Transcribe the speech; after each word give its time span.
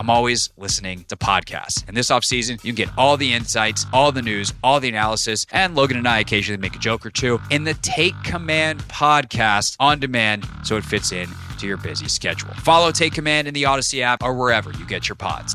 I'm 0.00 0.08
always 0.08 0.48
listening 0.56 1.04
to 1.08 1.16
podcasts. 1.16 1.86
And 1.86 1.94
this 1.94 2.10
off 2.10 2.24
season, 2.24 2.54
you 2.62 2.72
can 2.72 2.86
get 2.86 2.88
all 2.96 3.18
the 3.18 3.34
insights, 3.34 3.84
all 3.92 4.12
the 4.12 4.22
news, 4.22 4.54
all 4.64 4.80
the 4.80 4.88
analysis, 4.88 5.44
and 5.52 5.74
Logan 5.74 5.98
and 5.98 6.08
I 6.08 6.20
occasionally 6.20 6.58
make 6.58 6.74
a 6.74 6.78
joke 6.78 7.04
or 7.04 7.10
two 7.10 7.38
in 7.50 7.64
the 7.64 7.74
Take 7.74 8.14
Command 8.24 8.80
podcast 8.84 9.76
on 9.78 10.00
demand 10.00 10.48
so 10.62 10.78
it 10.78 10.84
fits 10.86 11.12
in 11.12 11.28
to 11.58 11.66
your 11.66 11.76
busy 11.76 12.08
schedule. 12.08 12.48
Follow 12.54 12.92
Take 12.92 13.12
Command 13.12 13.46
in 13.46 13.52
the 13.52 13.64
Audacy 13.64 14.00
app 14.00 14.22
or 14.22 14.32
wherever 14.32 14.72
you 14.72 14.86
get 14.86 15.06
your 15.06 15.16
pods. 15.16 15.54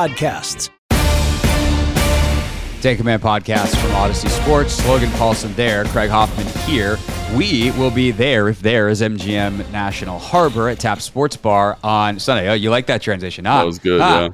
podcasts. 0.01 0.69
Take 2.81 2.97
Command 2.97 3.21
podcast 3.21 3.79
from 3.79 3.91
Audacy 3.91 4.29
Sports. 4.29 4.83
Logan 4.87 5.11
Paulson 5.11 5.53
there, 5.53 5.85
Craig 5.85 6.09
Hoffman 6.09 6.47
here. 6.67 6.97
We 7.35 7.69
will 7.71 7.91
be 7.91 8.09
there 8.09 8.49
if 8.49 8.61
there 8.61 8.89
is 8.89 9.01
MGM 9.01 9.71
National 9.71 10.17
Harbor 10.17 10.69
at 10.69 10.79
Tap 10.79 11.01
Sports 11.01 11.37
Bar 11.37 11.77
on 11.83 12.17
Sunday. 12.17 12.49
Oh, 12.49 12.53
you 12.53 12.71
like 12.71 12.87
that 12.87 13.03
transition? 13.03 13.45
Ah, 13.45 13.59
that 13.59 13.65
was 13.67 13.77
good. 13.77 14.01
Ah. 14.01 14.21
Yeah. 14.21 14.29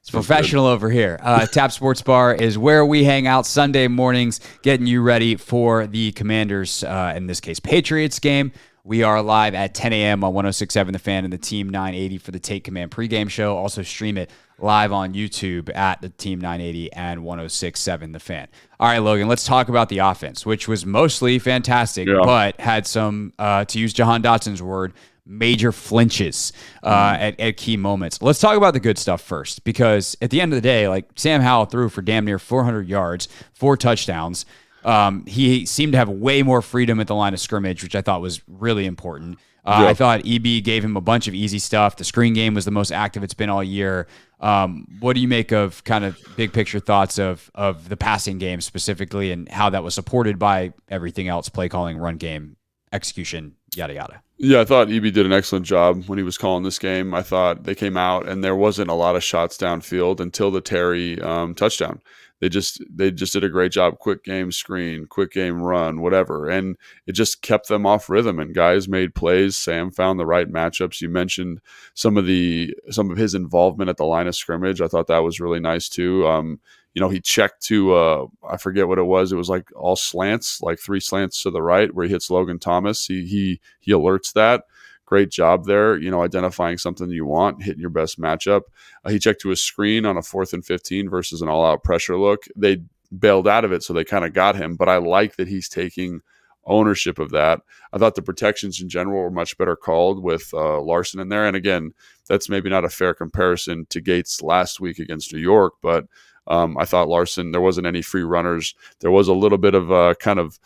It's 0.00 0.10
professional 0.10 0.66
over 0.66 0.90
here. 0.90 1.20
Uh, 1.22 1.46
Tap 1.52 1.70
Sports 1.70 2.02
Bar 2.02 2.34
is 2.34 2.58
where 2.58 2.84
we 2.84 3.04
hang 3.04 3.28
out 3.28 3.46
Sunday 3.46 3.86
mornings, 3.86 4.40
getting 4.62 4.88
you 4.88 5.02
ready 5.02 5.36
for 5.36 5.86
the 5.86 6.10
Commanders, 6.10 6.82
uh, 6.82 7.12
in 7.14 7.28
this 7.28 7.38
case, 7.38 7.60
Patriots 7.60 8.18
game. 8.18 8.50
We 8.82 9.04
are 9.04 9.22
live 9.22 9.54
at 9.54 9.74
10 9.74 9.92
a.m. 9.92 10.24
on 10.24 10.34
1067 10.34 10.92
The 10.92 10.98
Fan 10.98 11.22
and 11.22 11.32
the 11.32 11.38
Team 11.38 11.68
980 11.68 12.18
for 12.18 12.32
the 12.32 12.40
Take 12.40 12.64
Command 12.64 12.90
pregame 12.90 13.30
show. 13.30 13.56
Also 13.56 13.82
stream 13.82 14.18
it 14.18 14.28
live 14.62 14.92
on 14.92 15.12
YouTube 15.12 15.74
at 15.74 16.00
the 16.00 16.08
Team 16.08 16.40
980 16.40 16.92
and 16.92 17.24
1067 17.24 18.12
The 18.12 18.20
Fan. 18.20 18.48
All 18.78 18.88
right, 18.88 18.98
Logan, 18.98 19.28
let's 19.28 19.44
talk 19.44 19.68
about 19.68 19.88
the 19.88 19.98
offense, 19.98 20.46
which 20.46 20.68
was 20.68 20.86
mostly 20.86 21.38
fantastic, 21.38 22.08
yeah. 22.08 22.20
but 22.22 22.60
had 22.60 22.86
some, 22.86 23.32
uh, 23.38 23.64
to 23.66 23.78
use 23.78 23.92
Jahan 23.92 24.22
Dotson's 24.22 24.62
word, 24.62 24.92
major 25.26 25.72
flinches 25.72 26.52
uh, 26.82 27.12
mm. 27.12 27.20
at, 27.20 27.40
at 27.40 27.56
key 27.56 27.76
moments. 27.76 28.22
Let's 28.22 28.38
talk 28.38 28.56
about 28.56 28.74
the 28.74 28.80
good 28.80 28.98
stuff 28.98 29.20
first, 29.20 29.64
because 29.64 30.16
at 30.22 30.30
the 30.30 30.40
end 30.40 30.52
of 30.52 30.56
the 30.56 30.62
day, 30.62 30.88
like 30.88 31.10
Sam 31.16 31.40
Howell 31.40 31.66
threw 31.66 31.88
for 31.88 32.02
damn 32.02 32.24
near 32.24 32.38
400 32.38 32.88
yards, 32.88 33.28
four 33.52 33.76
touchdowns. 33.76 34.46
Um, 34.84 35.24
he 35.26 35.64
seemed 35.64 35.92
to 35.92 35.98
have 35.98 36.08
way 36.08 36.42
more 36.42 36.60
freedom 36.60 36.98
at 36.98 37.06
the 37.06 37.14
line 37.14 37.34
of 37.34 37.40
scrimmage, 37.40 37.82
which 37.82 37.94
I 37.94 38.00
thought 38.00 38.20
was 38.20 38.42
really 38.48 38.86
important. 38.86 39.38
Uh, 39.64 39.86
I 39.88 39.94
thought 39.94 40.22
EB 40.26 40.64
gave 40.64 40.84
him 40.84 40.96
a 40.96 41.00
bunch 41.00 41.28
of 41.28 41.34
easy 41.34 41.60
stuff. 41.60 41.96
The 41.96 42.04
screen 42.04 42.34
game 42.34 42.54
was 42.54 42.64
the 42.64 42.72
most 42.72 42.90
active 42.90 43.22
it's 43.22 43.34
been 43.34 43.48
all 43.48 43.62
year. 43.62 44.08
Um, 44.40 44.88
what 44.98 45.14
do 45.14 45.20
you 45.20 45.28
make 45.28 45.52
of 45.52 45.84
kind 45.84 46.04
of 46.04 46.18
big 46.36 46.52
picture 46.52 46.80
thoughts 46.80 47.18
of 47.18 47.48
of 47.54 47.88
the 47.88 47.96
passing 47.96 48.38
game 48.38 48.60
specifically, 48.60 49.30
and 49.30 49.48
how 49.48 49.70
that 49.70 49.84
was 49.84 49.94
supported 49.94 50.38
by 50.38 50.72
everything 50.88 51.28
else, 51.28 51.48
play 51.48 51.68
calling, 51.68 51.96
run 51.96 52.16
game, 52.16 52.56
execution, 52.92 53.54
yada 53.76 53.94
yada? 53.94 54.22
Yeah, 54.38 54.60
I 54.60 54.64
thought 54.64 54.90
EB 54.90 55.04
did 55.04 55.26
an 55.26 55.32
excellent 55.32 55.64
job 55.64 56.08
when 56.08 56.18
he 56.18 56.24
was 56.24 56.36
calling 56.36 56.64
this 56.64 56.80
game. 56.80 57.14
I 57.14 57.22
thought 57.22 57.62
they 57.62 57.76
came 57.76 57.96
out 57.96 58.28
and 58.28 58.42
there 58.42 58.56
wasn't 58.56 58.90
a 58.90 58.94
lot 58.94 59.14
of 59.14 59.22
shots 59.22 59.56
downfield 59.56 60.18
until 60.18 60.50
the 60.50 60.60
Terry 60.60 61.22
um, 61.22 61.54
touchdown 61.54 62.00
they 62.42 62.48
just 62.48 62.82
they 62.90 63.12
just 63.12 63.32
did 63.32 63.44
a 63.44 63.48
great 63.48 63.70
job. 63.70 64.00
Quick 64.00 64.24
game 64.24 64.50
screen 64.50 65.06
quick 65.06 65.30
game 65.30 65.62
run 65.62 66.00
whatever. 66.00 66.50
And 66.50 66.76
it 67.06 67.12
just 67.12 67.40
kept 67.40 67.68
them 67.68 67.86
off 67.86 68.10
rhythm. 68.10 68.40
And 68.40 68.52
guys 68.52 68.88
made 68.88 69.14
plays. 69.14 69.56
Sam 69.56 69.92
found 69.92 70.18
the 70.18 70.26
right 70.26 70.52
matchups. 70.52 71.00
You 71.00 71.08
mentioned 71.08 71.60
some 71.94 72.16
of 72.16 72.26
the 72.26 72.74
some 72.90 73.12
of 73.12 73.16
his 73.16 73.36
involvement 73.36 73.90
at 73.90 73.96
the 73.96 74.04
line 74.04 74.26
of 74.26 74.34
scrimmage. 74.34 74.80
I 74.80 74.88
thought 74.88 75.06
that 75.06 75.22
was 75.22 75.38
really 75.38 75.60
nice 75.60 75.88
too. 75.88 76.26
Um, 76.26 76.58
you 76.94 77.00
know 77.00 77.08
he 77.08 77.20
checked 77.20 77.62
to 77.62 77.94
uh, 77.94 78.26
i 78.50 78.56
forget 78.56 78.88
what 78.88 78.98
it 78.98 79.04
was. 79.04 79.30
It 79.30 79.36
was 79.36 79.48
like 79.48 79.68
all 79.76 79.96
slants 79.96 80.60
like 80.60 80.80
three 80.80 81.00
slants 81.00 81.40
to 81.44 81.50
the 81.50 81.62
right 81.62 81.94
where 81.94 82.06
he 82.06 82.12
hits 82.12 82.28
logan 82.28 82.58
thomas. 82.58 83.06
He 83.06 83.24
he 83.24 83.60
he 83.78 83.92
alerts 83.92 84.32
that 84.32 84.64
great 85.12 85.28
job 85.28 85.66
there, 85.66 85.98
you 85.98 86.10
know, 86.10 86.22
identifying 86.22 86.78
something 86.78 87.10
you 87.10 87.26
want, 87.26 87.62
hitting 87.62 87.82
your 87.82 87.90
best 87.90 88.18
matchup. 88.18 88.62
Uh, 89.04 89.10
he 89.10 89.18
checked 89.18 89.42
to 89.42 89.50
a 89.50 89.56
screen 89.56 90.06
on 90.06 90.16
a 90.16 90.22
fourth 90.22 90.54
and 90.54 90.64
15 90.64 91.10
versus 91.10 91.42
an 91.42 91.50
all 91.50 91.66
out 91.66 91.84
pressure 91.84 92.16
look. 92.16 92.44
They 92.56 92.78
bailed 93.18 93.46
out 93.46 93.66
of 93.66 93.72
it, 93.72 93.82
so 93.82 93.92
they 93.92 94.04
kind 94.04 94.24
of 94.24 94.32
got 94.32 94.56
him. 94.56 94.74
But 94.74 94.88
I 94.88 94.96
like 94.96 95.36
that 95.36 95.48
he's 95.48 95.68
taking 95.68 96.22
ownership 96.64 97.18
of 97.18 97.28
that. 97.32 97.60
I 97.92 97.98
thought 97.98 98.14
the 98.14 98.22
protections 98.22 98.80
in 98.80 98.88
general 98.88 99.20
were 99.20 99.30
much 99.30 99.58
better 99.58 99.76
called 99.76 100.22
with 100.22 100.48
uh, 100.54 100.80
Larsen 100.80 101.20
in 101.20 101.28
there. 101.28 101.44
And 101.44 101.56
again, 101.56 101.92
that's 102.26 102.48
maybe 102.48 102.70
not 102.70 102.86
a 102.86 102.88
fair 102.88 103.12
comparison 103.12 103.84
to 103.90 104.00
Gates 104.00 104.40
last 104.40 104.80
week 104.80 104.98
against 104.98 105.34
New 105.34 105.40
York, 105.40 105.74
but 105.82 106.06
um, 106.46 106.78
I 106.78 106.86
thought 106.86 107.08
Larsen, 107.08 107.52
there 107.52 107.60
wasn't 107.60 107.86
any 107.86 108.00
free 108.00 108.22
runners. 108.22 108.74
There 109.00 109.10
was 109.10 109.28
a 109.28 109.34
little 109.34 109.58
bit 109.58 109.74
of 109.74 109.90
a 109.90 110.14
kind 110.14 110.38
of 110.38 110.58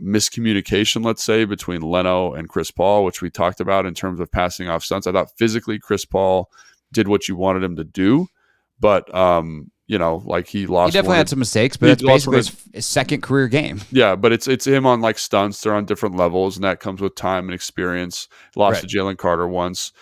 miscommunication, 0.00 1.04
let's 1.04 1.22
say, 1.22 1.44
between 1.44 1.82
Leno 1.82 2.32
and 2.32 2.48
Chris 2.48 2.70
Paul, 2.70 3.04
which 3.04 3.20
we 3.20 3.30
talked 3.30 3.60
about 3.60 3.86
in 3.86 3.94
terms 3.94 4.20
of 4.20 4.30
passing 4.30 4.68
off 4.68 4.84
stunts. 4.84 5.06
I 5.06 5.12
thought 5.12 5.36
physically 5.36 5.78
Chris 5.78 6.04
Paul 6.04 6.50
did 6.92 7.08
what 7.08 7.28
you 7.28 7.36
wanted 7.36 7.62
him 7.62 7.76
to 7.76 7.84
do, 7.84 8.28
but 8.80 9.12
um, 9.14 9.70
you 9.86 9.98
know, 9.98 10.22
like 10.24 10.46
he 10.46 10.66
lost. 10.66 10.92
He 10.92 10.98
definitely 10.98 11.18
had 11.18 11.28
some 11.28 11.38
mistakes, 11.38 11.76
but 11.76 11.90
it's 11.90 12.02
basically 12.02 12.38
his, 12.38 12.68
his, 12.72 12.86
second 12.86 13.22
career 13.22 13.48
game. 13.48 13.80
Yeah, 13.90 14.16
but 14.16 14.32
it's 14.32 14.48
it's 14.48 14.66
him 14.66 14.86
on 14.86 15.00
like 15.00 15.18
stunts. 15.18 15.60
They're 15.60 15.74
on 15.74 15.84
different 15.84 16.16
levels, 16.16 16.56
and 16.56 16.64
that 16.64 16.80
comes 16.80 17.00
with 17.00 17.14
time 17.14 17.44
and 17.44 17.54
experience. 17.54 18.28
Lost 18.56 18.82
right. 18.82 18.88
to 18.88 18.98
Jalen 18.98 19.18
Carter 19.18 19.46
once, 19.46 19.92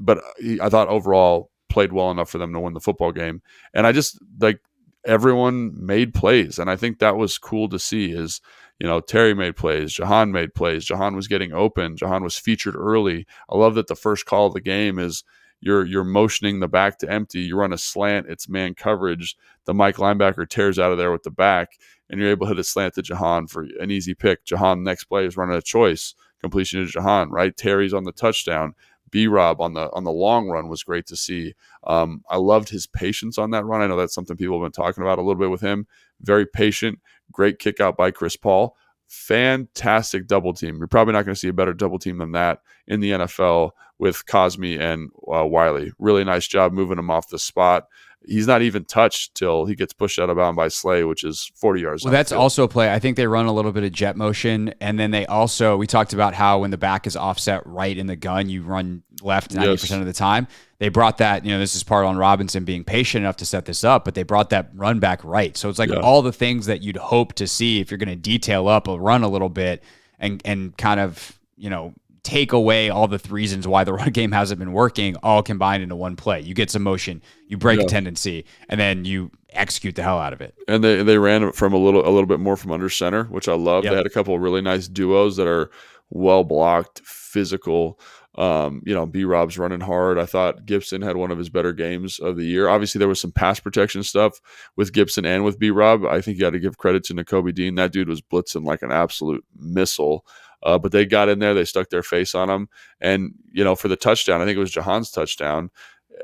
but 0.00 0.22
he, 0.38 0.60
I 0.60 0.68
thought 0.68 0.88
overall 0.88 1.50
played 1.68 1.92
well 1.92 2.10
enough 2.10 2.30
for 2.30 2.38
them 2.38 2.52
to 2.52 2.60
win 2.60 2.74
the 2.74 2.80
football 2.80 3.12
game. 3.12 3.42
And 3.72 3.86
I 3.86 3.92
just 3.92 4.18
like 4.40 4.60
everyone 5.06 5.72
made 5.74 6.14
plays, 6.14 6.58
and 6.58 6.70
I 6.70 6.76
think 6.76 6.98
that 6.98 7.16
was 7.16 7.38
cool 7.38 7.68
to 7.70 7.78
see. 7.78 8.12
Is 8.12 8.40
you 8.78 8.86
know, 8.86 9.00
Terry 9.00 9.34
made 9.34 9.56
plays, 9.56 9.92
Jahan 9.92 10.30
made 10.30 10.54
plays, 10.54 10.84
Jahan 10.84 11.16
was 11.16 11.28
getting 11.28 11.52
open, 11.52 11.96
Jahan 11.96 12.22
was 12.22 12.36
featured 12.36 12.76
early. 12.76 13.26
I 13.50 13.56
love 13.56 13.74
that 13.74 13.88
the 13.88 13.96
first 13.96 14.26
call 14.26 14.46
of 14.46 14.54
the 14.54 14.60
game 14.60 14.98
is 14.98 15.24
you're 15.60 15.84
you're 15.84 16.04
motioning 16.04 16.60
the 16.60 16.68
back 16.68 16.98
to 16.98 17.10
empty, 17.10 17.40
you 17.40 17.56
run 17.56 17.72
a 17.72 17.78
slant, 17.78 18.26
it's 18.28 18.48
man 18.48 18.74
coverage. 18.74 19.36
The 19.64 19.74
Mike 19.74 19.96
linebacker 19.96 20.48
tears 20.48 20.78
out 20.78 20.92
of 20.92 20.98
there 20.98 21.10
with 21.10 21.24
the 21.24 21.30
back, 21.30 21.78
and 22.08 22.20
you're 22.20 22.30
able 22.30 22.46
to 22.46 22.50
hit 22.50 22.60
a 22.60 22.64
slant 22.64 22.94
to 22.94 23.02
Jahan 23.02 23.48
for 23.48 23.66
an 23.80 23.90
easy 23.90 24.14
pick. 24.14 24.44
Jahan 24.44 24.84
next 24.84 25.04
play 25.04 25.26
is 25.26 25.36
running 25.36 25.56
a 25.56 25.62
choice, 25.62 26.14
completion 26.40 26.84
to 26.84 26.90
Jahan, 26.90 27.30
right? 27.30 27.56
Terry's 27.56 27.92
on 27.92 28.04
the 28.04 28.12
touchdown. 28.12 28.74
B 29.10 29.26
Rob 29.26 29.60
on 29.60 29.74
the 29.74 29.90
on 29.92 30.04
the 30.04 30.12
long 30.12 30.48
run 30.48 30.68
was 30.68 30.82
great 30.82 31.06
to 31.06 31.16
see. 31.16 31.54
Um, 31.84 32.22
I 32.28 32.36
loved 32.36 32.68
his 32.68 32.86
patience 32.86 33.38
on 33.38 33.50
that 33.50 33.64
run. 33.64 33.80
I 33.80 33.86
know 33.86 33.96
that's 33.96 34.14
something 34.14 34.36
people 34.36 34.60
have 34.60 34.66
been 34.70 34.84
talking 34.84 35.02
about 35.02 35.18
a 35.18 35.22
little 35.22 35.40
bit 35.40 35.50
with 35.50 35.62
him. 35.62 35.86
Very 36.20 36.46
patient, 36.46 37.00
Great 37.32 37.58
kick 37.58 37.80
out 37.80 37.96
by 37.96 38.10
Chris 38.10 38.36
Paul. 38.36 38.76
Fantastic 39.08 40.26
double 40.26 40.52
team. 40.52 40.78
You're 40.78 40.86
probably 40.86 41.12
not 41.12 41.24
going 41.24 41.34
to 41.34 41.40
see 41.40 41.48
a 41.48 41.52
better 41.52 41.72
double 41.72 41.98
team 41.98 42.18
than 42.18 42.32
that 42.32 42.60
in 42.86 43.00
the 43.00 43.12
NFL 43.12 43.70
with 43.98 44.26
Cosmi 44.26 44.78
and 44.78 45.10
uh, 45.32 45.46
Wylie. 45.46 45.92
Really 45.98 46.24
nice 46.24 46.46
job 46.46 46.72
moving 46.72 46.98
him 46.98 47.10
off 47.10 47.28
the 47.28 47.38
spot 47.38 47.88
he's 48.26 48.46
not 48.46 48.62
even 48.62 48.84
touched 48.84 49.34
till 49.34 49.66
he 49.66 49.74
gets 49.74 49.92
pushed 49.92 50.18
out 50.18 50.30
of 50.30 50.36
bounds 50.36 50.56
by 50.56 50.68
Slay, 50.68 51.04
which 51.04 51.24
is 51.24 51.50
40 51.56 51.80
yards. 51.80 52.04
Well, 52.04 52.12
that's 52.12 52.32
also 52.32 52.64
a 52.64 52.68
play. 52.68 52.92
I 52.92 52.98
think 52.98 53.16
they 53.16 53.26
run 53.26 53.46
a 53.46 53.52
little 53.52 53.72
bit 53.72 53.84
of 53.84 53.92
jet 53.92 54.16
motion. 54.16 54.74
And 54.80 54.98
then 54.98 55.10
they 55.10 55.26
also, 55.26 55.76
we 55.76 55.86
talked 55.86 56.12
about 56.12 56.34
how 56.34 56.60
when 56.60 56.70
the 56.70 56.78
back 56.78 57.06
is 57.06 57.16
offset 57.16 57.66
right 57.66 57.96
in 57.96 58.06
the 58.06 58.16
gun, 58.16 58.48
you 58.48 58.62
run 58.62 59.02
left 59.22 59.52
90% 59.52 59.66
yes. 59.66 59.90
of 59.90 60.06
the 60.06 60.12
time. 60.12 60.46
They 60.78 60.88
brought 60.90 61.18
that, 61.18 61.44
you 61.44 61.50
know, 61.50 61.58
this 61.58 61.74
is 61.74 61.82
part 61.82 62.04
on 62.04 62.16
Robinson 62.16 62.64
being 62.64 62.84
patient 62.84 63.22
enough 63.22 63.36
to 63.38 63.44
set 63.44 63.64
this 63.64 63.82
up, 63.82 64.04
but 64.04 64.14
they 64.14 64.22
brought 64.22 64.50
that 64.50 64.70
run 64.74 65.00
back 65.00 65.24
right. 65.24 65.56
So 65.56 65.68
it's 65.68 65.78
like 65.78 65.90
yeah. 65.90 66.00
all 66.00 66.22
the 66.22 66.32
things 66.32 66.66
that 66.66 66.82
you'd 66.82 66.96
hope 66.96 67.32
to 67.34 67.48
see 67.48 67.80
if 67.80 67.90
you're 67.90 67.98
going 67.98 68.08
to 68.08 68.16
detail 68.16 68.68
up 68.68 68.86
a 68.86 68.98
run 68.98 69.24
a 69.24 69.28
little 69.28 69.48
bit 69.48 69.82
and, 70.20 70.40
and 70.44 70.76
kind 70.76 71.00
of, 71.00 71.36
you 71.56 71.68
know, 71.68 71.94
take 72.22 72.52
away 72.52 72.90
all 72.90 73.08
the 73.08 73.20
reasons 73.30 73.66
why 73.66 73.84
the 73.84 73.92
run 73.94 74.10
game 74.10 74.32
hasn't 74.32 74.58
been 74.58 74.72
working, 74.72 75.16
all 75.22 75.42
combined 75.42 75.82
into 75.82 75.96
one 75.96 76.14
play. 76.14 76.40
You 76.40 76.54
get 76.54 76.70
some 76.70 76.82
motion, 76.82 77.22
you 77.46 77.56
break 77.56 77.80
yeah. 77.80 77.86
a 77.86 77.88
tendency, 77.88 78.44
and 78.68 78.78
then 78.78 79.04
you 79.04 79.30
execute 79.50 79.96
the 79.96 80.02
hell 80.02 80.18
out 80.18 80.32
of 80.32 80.40
it. 80.40 80.54
And 80.68 80.84
they 80.84 81.02
they 81.02 81.18
ran 81.18 81.52
from 81.52 81.72
a 81.72 81.78
little 81.78 82.06
a 82.06 82.10
little 82.10 82.26
bit 82.26 82.40
more 82.40 82.56
from 82.56 82.70
under 82.70 82.88
center, 82.90 83.24
which 83.24 83.48
I 83.48 83.54
love. 83.54 83.84
Yep. 83.84 83.90
They 83.90 83.96
had 83.96 84.06
a 84.06 84.10
couple 84.10 84.34
of 84.34 84.42
really 84.42 84.60
nice 84.60 84.88
duos 84.88 85.36
that 85.36 85.46
are 85.46 85.70
well 86.10 86.44
blocked, 86.44 87.00
physical. 87.04 87.98
Um, 88.38 88.82
you 88.86 88.94
know, 88.94 89.04
B 89.04 89.24
Rob's 89.24 89.58
running 89.58 89.80
hard. 89.80 90.16
I 90.16 90.24
thought 90.24 90.64
Gibson 90.64 91.02
had 91.02 91.16
one 91.16 91.32
of 91.32 91.38
his 91.38 91.50
better 91.50 91.72
games 91.72 92.20
of 92.20 92.36
the 92.36 92.44
year. 92.44 92.68
Obviously, 92.68 93.00
there 93.00 93.08
was 93.08 93.20
some 93.20 93.32
pass 93.32 93.58
protection 93.58 94.04
stuff 94.04 94.40
with 94.76 94.92
Gibson 94.92 95.26
and 95.26 95.44
with 95.44 95.58
B 95.58 95.70
Rob. 95.70 96.04
I 96.04 96.20
think 96.20 96.36
you 96.36 96.42
got 96.42 96.50
to 96.50 96.60
give 96.60 96.78
credit 96.78 97.02
to 97.04 97.14
Nakobe 97.14 97.52
Dean. 97.52 97.74
That 97.74 97.90
dude 97.90 98.08
was 98.08 98.22
blitzing 98.22 98.64
like 98.64 98.82
an 98.82 98.92
absolute 98.92 99.44
missile. 99.58 100.24
Uh, 100.62 100.78
but 100.78 100.92
they 100.92 101.04
got 101.04 101.28
in 101.28 101.40
there, 101.40 101.52
they 101.52 101.64
stuck 101.64 101.90
their 101.90 102.02
face 102.02 102.34
on 102.34 102.48
him. 102.48 102.68
And, 103.00 103.34
you 103.52 103.64
know, 103.64 103.74
for 103.74 103.88
the 103.88 103.96
touchdown, 103.96 104.40
I 104.40 104.44
think 104.44 104.56
it 104.56 104.60
was 104.60 104.72
Jahan's 104.72 105.10
touchdown. 105.10 105.70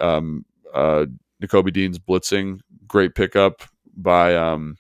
Um, 0.01 0.45
uh, 0.73 1.07
Nakobe 1.43 1.73
Dean's 1.73 1.99
blitzing, 1.99 2.61
great 2.87 3.15
pickup 3.15 3.63
by 3.97 4.37
um, 4.37 4.77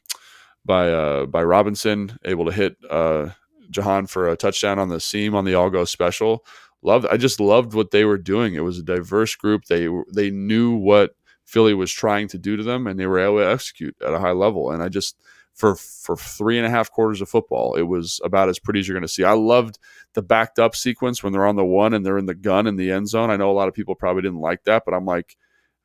by 0.64 0.90
uh, 0.90 1.26
by 1.26 1.42
Robinson, 1.42 2.18
able 2.24 2.46
to 2.46 2.52
hit 2.52 2.76
uh, 2.90 3.30
Jahan 3.70 4.06
for 4.06 4.28
a 4.28 4.36
touchdown 4.36 4.78
on 4.78 4.88
the 4.88 5.00
seam 5.00 5.34
on 5.34 5.44
the 5.44 5.54
all 5.54 5.70
go 5.70 5.84
special. 5.84 6.44
Loved, 6.84 7.06
I 7.10 7.16
just 7.16 7.40
loved 7.40 7.74
what 7.74 7.90
they 7.90 8.04
were 8.04 8.18
doing. 8.18 8.54
It 8.54 8.60
was 8.60 8.78
a 8.78 8.82
diverse 8.82 9.34
group. 9.34 9.64
They 9.64 9.88
they 10.12 10.30
knew 10.30 10.76
what 10.76 11.16
Philly 11.46 11.74
was 11.74 11.90
trying 11.90 12.28
to 12.28 12.38
do 12.38 12.56
to 12.56 12.62
them, 12.62 12.86
and 12.86 13.00
they 13.00 13.06
were 13.06 13.18
able 13.18 13.38
to 13.38 13.50
execute 13.50 13.96
at 14.06 14.14
a 14.14 14.20
high 14.20 14.32
level. 14.32 14.70
And 14.70 14.82
I 14.82 14.88
just 14.90 15.16
for 15.54 15.76
for 15.76 16.16
three 16.16 16.58
and 16.58 16.66
a 16.66 16.70
half 16.70 16.90
quarters 16.90 17.22
of 17.22 17.30
football, 17.30 17.74
it 17.74 17.82
was 17.84 18.20
about 18.22 18.50
as 18.50 18.58
pretty 18.58 18.80
as 18.80 18.88
you're 18.88 18.96
going 18.96 19.02
to 19.02 19.08
see. 19.08 19.24
I 19.24 19.32
loved 19.32 19.78
the 20.12 20.22
backed 20.22 20.58
up 20.58 20.76
sequence 20.76 21.22
when 21.22 21.32
they're 21.32 21.46
on 21.46 21.56
the 21.56 21.64
one 21.64 21.94
and 21.94 22.04
they're 22.04 22.18
in 22.18 22.26
the 22.26 22.34
gun 22.34 22.66
in 22.66 22.76
the 22.76 22.90
end 22.90 23.08
zone. 23.08 23.30
I 23.30 23.36
know 23.36 23.50
a 23.50 23.54
lot 23.54 23.68
of 23.68 23.74
people 23.74 23.94
probably 23.94 24.22
didn't 24.22 24.40
like 24.40 24.64
that, 24.64 24.82
but 24.84 24.92
I'm 24.92 25.06
like, 25.06 25.36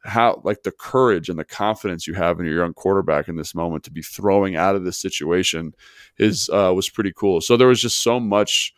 how 0.04 0.42
like 0.44 0.63
the 0.63 0.72
courage 0.72 1.30
and 1.30 1.40
the 1.40 1.45
confidence 1.45 2.07
you 2.07 2.13
have 2.16 2.40
in 2.40 2.45
your 2.45 2.60
young 2.60 2.74
quarterback 2.74 3.28
in 3.28 3.38
this 3.38 3.56
moment 3.56 3.84
to 3.86 3.92
be 3.92 4.02
throwing 4.02 4.56
out 4.56 4.75
of 4.75 4.84
this 4.84 5.00
situation 5.00 5.74
is 6.18 6.50
uh, 6.50 6.74
was 6.75 6.90
pretty 6.90 7.13
cool. 7.16 7.40
So 7.40 7.56
there 7.56 7.68
was 7.68 7.81
just 7.81 8.02
so 8.04 8.19
much 8.19 8.74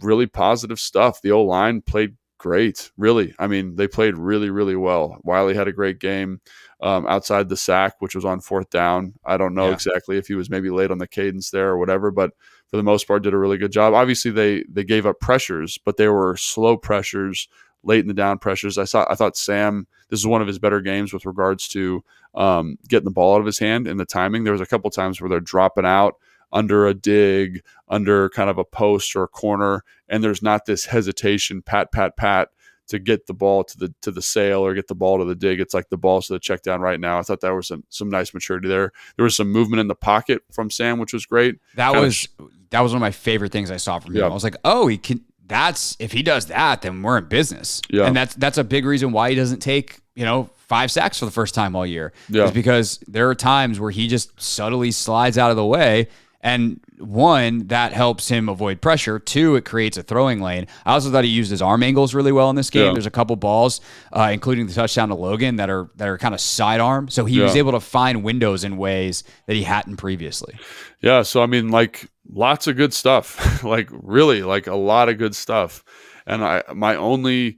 really 0.00 0.26
positive 0.26 0.80
stuff. 0.80 1.20
The 1.22 1.32
O 1.32 1.42
line 1.42 1.82
played 1.82 2.16
great, 2.38 2.90
really. 2.96 3.34
I 3.38 3.46
mean, 3.46 3.76
they 3.76 3.88
played 3.88 4.18
really, 4.18 4.50
really 4.50 4.76
well. 4.76 5.18
Wylie 5.24 5.54
had 5.54 5.68
a 5.68 5.72
great 5.72 5.98
game 5.98 6.40
um, 6.82 7.06
outside 7.06 7.48
the 7.48 7.56
sack, 7.56 7.94
which 8.00 8.14
was 8.14 8.24
on 8.24 8.40
fourth 8.40 8.68
down. 8.70 9.14
I 9.24 9.36
don't 9.36 9.54
know 9.54 9.68
yeah. 9.68 9.74
exactly 9.74 10.18
if 10.18 10.26
he 10.26 10.34
was 10.34 10.50
maybe 10.50 10.70
late 10.70 10.90
on 10.90 10.98
the 10.98 11.08
cadence 11.08 11.50
there 11.50 11.70
or 11.70 11.78
whatever, 11.78 12.10
but 12.10 12.32
for 12.68 12.76
the 12.76 12.82
most 12.82 13.06
part, 13.06 13.22
did 13.22 13.34
a 13.34 13.38
really 13.38 13.56
good 13.56 13.72
job. 13.72 13.94
Obviously, 13.94 14.30
they 14.30 14.64
they 14.68 14.84
gave 14.84 15.06
up 15.06 15.20
pressures, 15.20 15.78
but 15.84 15.96
they 15.96 16.08
were 16.08 16.36
slow 16.36 16.76
pressures 16.76 17.48
late 17.82 18.00
in 18.00 18.08
the 18.08 18.14
down 18.14 18.38
pressures. 18.38 18.78
I 18.78 18.84
saw 18.84 19.06
I 19.08 19.14
thought 19.14 19.36
Sam 19.36 19.86
this 20.10 20.20
is 20.20 20.26
one 20.26 20.42
of 20.42 20.46
his 20.46 20.58
better 20.58 20.80
games 20.80 21.12
with 21.12 21.26
regards 21.26 21.68
to 21.68 22.04
um, 22.34 22.76
getting 22.88 23.04
the 23.04 23.10
ball 23.10 23.34
out 23.34 23.40
of 23.40 23.46
his 23.46 23.58
hand 23.58 23.86
and 23.86 23.98
the 23.98 24.04
timing. 24.04 24.44
There 24.44 24.52
was 24.52 24.60
a 24.60 24.66
couple 24.66 24.90
times 24.90 25.20
where 25.20 25.30
they're 25.30 25.40
dropping 25.40 25.86
out 25.86 26.16
under 26.52 26.86
a 26.86 26.94
dig, 26.94 27.62
under 27.88 28.28
kind 28.30 28.50
of 28.50 28.58
a 28.58 28.64
post 28.64 29.14
or 29.16 29.24
a 29.24 29.28
corner, 29.28 29.84
and 30.08 30.22
there's 30.22 30.42
not 30.42 30.66
this 30.66 30.86
hesitation, 30.86 31.62
pat, 31.62 31.92
pat, 31.92 32.16
pat 32.16 32.48
to 32.86 32.98
get 32.98 33.26
the 33.26 33.34
ball 33.34 33.64
to 33.64 33.78
the 33.78 33.94
to 34.02 34.10
the 34.10 34.22
sail 34.22 34.60
or 34.60 34.74
get 34.74 34.88
the 34.88 34.94
ball 34.94 35.18
to 35.18 35.24
the 35.24 35.34
dig. 35.34 35.60
It's 35.60 35.74
like 35.74 35.88
the 35.88 35.96
ball's 35.96 36.26
to 36.26 36.34
the 36.34 36.38
check 36.38 36.62
down 36.62 36.80
right 36.80 37.00
now. 37.00 37.18
I 37.18 37.22
thought 37.22 37.40
that 37.40 37.50
was 37.50 37.68
some 37.68 37.84
some 37.88 38.10
nice 38.10 38.34
maturity 38.34 38.68
there. 38.68 38.92
There 39.16 39.24
was 39.24 39.36
some 39.36 39.50
movement 39.50 39.80
in 39.80 39.88
the 39.88 39.94
pocket 39.94 40.42
from 40.52 40.70
Sam, 40.70 40.98
which 40.98 41.12
was 41.12 41.26
great. 41.26 41.56
That 41.76 41.92
kind 41.92 42.04
was 42.04 42.28
of, 42.38 42.50
that 42.70 42.80
was 42.80 42.92
one 42.92 42.98
of 42.98 43.00
my 43.00 43.10
favorite 43.10 43.52
things 43.52 43.70
I 43.70 43.78
saw 43.78 43.98
from 43.98 44.12
him. 44.12 44.20
Yeah. 44.20 44.26
I 44.26 44.32
was 44.32 44.44
like, 44.44 44.56
oh, 44.64 44.86
he 44.86 44.98
can 44.98 45.24
that's 45.46 45.96
if 45.98 46.12
he 46.12 46.22
does 46.22 46.46
that, 46.46 46.82
then 46.82 47.02
we're 47.02 47.18
in 47.18 47.26
business. 47.26 47.82
Yeah. 47.90 48.06
And 48.06 48.16
that's 48.16 48.34
that's 48.34 48.58
a 48.58 48.64
big 48.64 48.84
reason 48.84 49.12
why 49.12 49.30
he 49.30 49.36
doesn't 49.36 49.60
take, 49.60 50.00
you 50.14 50.24
know, 50.24 50.50
five 50.56 50.90
sacks 50.90 51.18
for 51.18 51.24
the 51.24 51.30
first 51.30 51.54
time 51.54 51.76
all 51.76 51.86
year. 51.86 52.12
Yeah. 52.28 52.44
Is 52.44 52.50
because 52.50 52.98
there 53.06 53.28
are 53.30 53.34
times 53.34 53.78
where 53.78 53.90
he 53.90 54.08
just 54.08 54.40
subtly 54.40 54.90
slides 54.90 55.38
out 55.38 55.50
of 55.50 55.56
the 55.56 55.66
way. 55.66 56.08
And 56.44 56.78
one, 56.98 57.68
that 57.68 57.94
helps 57.94 58.28
him 58.28 58.50
avoid 58.50 58.82
pressure. 58.82 59.18
Two, 59.18 59.56
it 59.56 59.64
creates 59.64 59.96
a 59.96 60.02
throwing 60.02 60.42
lane. 60.42 60.66
I 60.84 60.92
also 60.92 61.10
thought 61.10 61.24
he 61.24 61.30
used 61.30 61.50
his 61.50 61.62
arm 61.62 61.82
angles 61.82 62.12
really 62.12 62.32
well 62.32 62.50
in 62.50 62.56
this 62.56 62.68
game. 62.68 62.88
Yeah. 62.88 62.92
There's 62.92 63.06
a 63.06 63.10
couple 63.10 63.34
balls, 63.36 63.80
uh, 64.12 64.28
including 64.30 64.66
the 64.66 64.74
touchdown 64.74 65.08
to 65.08 65.14
Logan, 65.14 65.56
that 65.56 65.70
are 65.70 65.88
that 65.96 66.06
are 66.06 66.18
kind 66.18 66.34
of 66.34 66.40
sidearm. 66.42 67.08
So 67.08 67.24
he 67.24 67.38
yeah. 67.38 67.44
was 67.44 67.56
able 67.56 67.72
to 67.72 67.80
find 67.80 68.22
windows 68.22 68.62
in 68.62 68.76
ways 68.76 69.24
that 69.46 69.56
he 69.56 69.62
hadn't 69.62 69.96
previously. 69.96 70.54
Yeah. 71.00 71.22
So 71.22 71.42
I 71.42 71.46
mean, 71.46 71.70
like 71.70 72.10
lots 72.30 72.66
of 72.66 72.76
good 72.76 72.92
stuff. 72.92 73.64
like 73.64 73.88
really, 73.90 74.42
like 74.42 74.66
a 74.66 74.76
lot 74.76 75.08
of 75.08 75.16
good 75.16 75.34
stuff. 75.34 75.82
And 76.26 76.44
I 76.44 76.62
my 76.74 76.94
only 76.96 77.56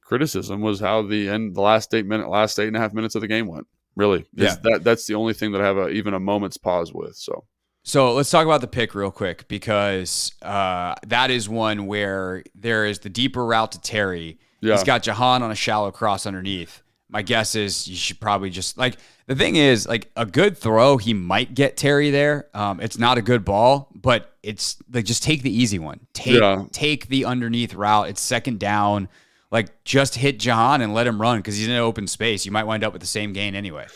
criticism 0.00 0.62
was 0.62 0.80
how 0.80 1.02
the 1.02 1.28
end 1.28 1.54
the 1.54 1.60
last 1.60 1.92
eight 1.92 2.06
minute 2.06 2.30
last 2.30 2.58
eight 2.58 2.68
and 2.68 2.76
a 2.76 2.80
half 2.80 2.94
minutes 2.94 3.14
of 3.14 3.20
the 3.20 3.28
game 3.28 3.46
went. 3.46 3.66
Really. 3.94 4.24
Yeah. 4.32 4.56
That 4.62 4.84
that's 4.84 5.06
the 5.06 5.16
only 5.16 5.34
thing 5.34 5.52
that 5.52 5.60
I 5.60 5.66
have 5.66 5.76
a, 5.76 5.88
even 5.90 6.14
a 6.14 6.18
moment's 6.18 6.56
pause 6.56 6.94
with. 6.94 7.14
So 7.14 7.44
so 7.84 8.14
let's 8.14 8.30
talk 8.30 8.44
about 8.44 8.60
the 8.60 8.68
pick 8.68 8.94
real 8.94 9.10
quick 9.10 9.48
because 9.48 10.32
uh, 10.42 10.94
that 11.06 11.30
is 11.30 11.48
one 11.48 11.86
where 11.86 12.44
there 12.54 12.86
is 12.86 13.00
the 13.00 13.08
deeper 13.08 13.44
route 13.44 13.72
to 13.72 13.80
Terry. 13.80 14.38
Yeah. 14.60 14.74
He's 14.74 14.84
got 14.84 15.02
Jahan 15.02 15.42
on 15.42 15.50
a 15.50 15.56
shallow 15.56 15.90
cross 15.90 16.24
underneath. 16.24 16.82
My 17.08 17.22
guess 17.22 17.54
is 17.54 17.88
you 17.88 17.96
should 17.96 18.20
probably 18.20 18.50
just 18.50 18.78
like 18.78 18.96
the 19.26 19.34
thing 19.34 19.56
is, 19.56 19.86
like 19.86 20.10
a 20.16 20.24
good 20.24 20.56
throw, 20.56 20.96
he 20.96 21.12
might 21.12 21.54
get 21.54 21.76
Terry 21.76 22.10
there. 22.10 22.48
Um, 22.54 22.80
it's 22.80 22.98
not 22.98 23.18
a 23.18 23.22
good 23.22 23.44
ball, 23.44 23.88
but 23.94 24.34
it's 24.42 24.76
like 24.92 25.04
just 25.04 25.22
take 25.22 25.42
the 25.42 25.54
easy 25.54 25.78
one. 25.78 26.00
Take 26.12 26.40
yeah. 26.40 26.64
take 26.72 27.08
the 27.08 27.24
underneath 27.24 27.74
route. 27.74 28.08
It's 28.08 28.20
second 28.20 28.60
down. 28.60 29.08
Like 29.52 29.84
just 29.84 30.14
hit 30.14 30.40
Jahan 30.40 30.80
and 30.80 30.94
let 30.94 31.06
him 31.06 31.20
run 31.20 31.38
because 31.38 31.56
he's 31.56 31.68
in 31.68 31.74
an 31.74 31.80
open 31.80 32.06
space. 32.06 32.46
You 32.46 32.52
might 32.52 32.64
wind 32.64 32.82
up 32.82 32.92
with 32.94 33.02
the 33.02 33.06
same 33.06 33.34
gain 33.34 33.54
anyway. 33.54 33.86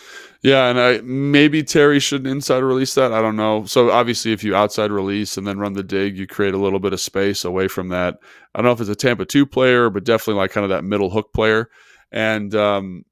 Yeah, 0.42 0.68
and 0.68 0.78
I 0.78 1.00
maybe 1.00 1.64
Terry 1.64 1.98
should 1.98 2.26
inside 2.26 2.58
release 2.58 2.94
that. 2.94 3.12
I 3.12 3.22
don't 3.22 3.36
know. 3.36 3.64
So 3.64 3.90
obviously, 3.90 4.32
if 4.32 4.44
you 4.44 4.54
outside 4.54 4.90
release 4.90 5.38
and 5.38 5.46
then 5.46 5.58
run 5.58 5.72
the 5.72 5.82
dig, 5.82 6.18
you 6.18 6.26
create 6.26 6.54
a 6.54 6.58
little 6.58 6.78
bit 6.78 6.92
of 6.92 7.00
space 7.00 7.44
away 7.44 7.68
from 7.68 7.88
that. 7.88 8.18
I 8.54 8.58
don't 8.58 8.66
know 8.66 8.72
if 8.72 8.80
it's 8.80 8.90
a 8.90 8.94
Tampa 8.94 9.24
two 9.24 9.46
player, 9.46 9.88
but 9.88 10.04
definitely 10.04 10.40
like 10.40 10.52
kind 10.52 10.64
of 10.64 10.70
that 10.70 10.84
middle 10.84 11.10
hook 11.10 11.32
player. 11.32 11.70
And 12.12 12.54
um, 12.54 13.04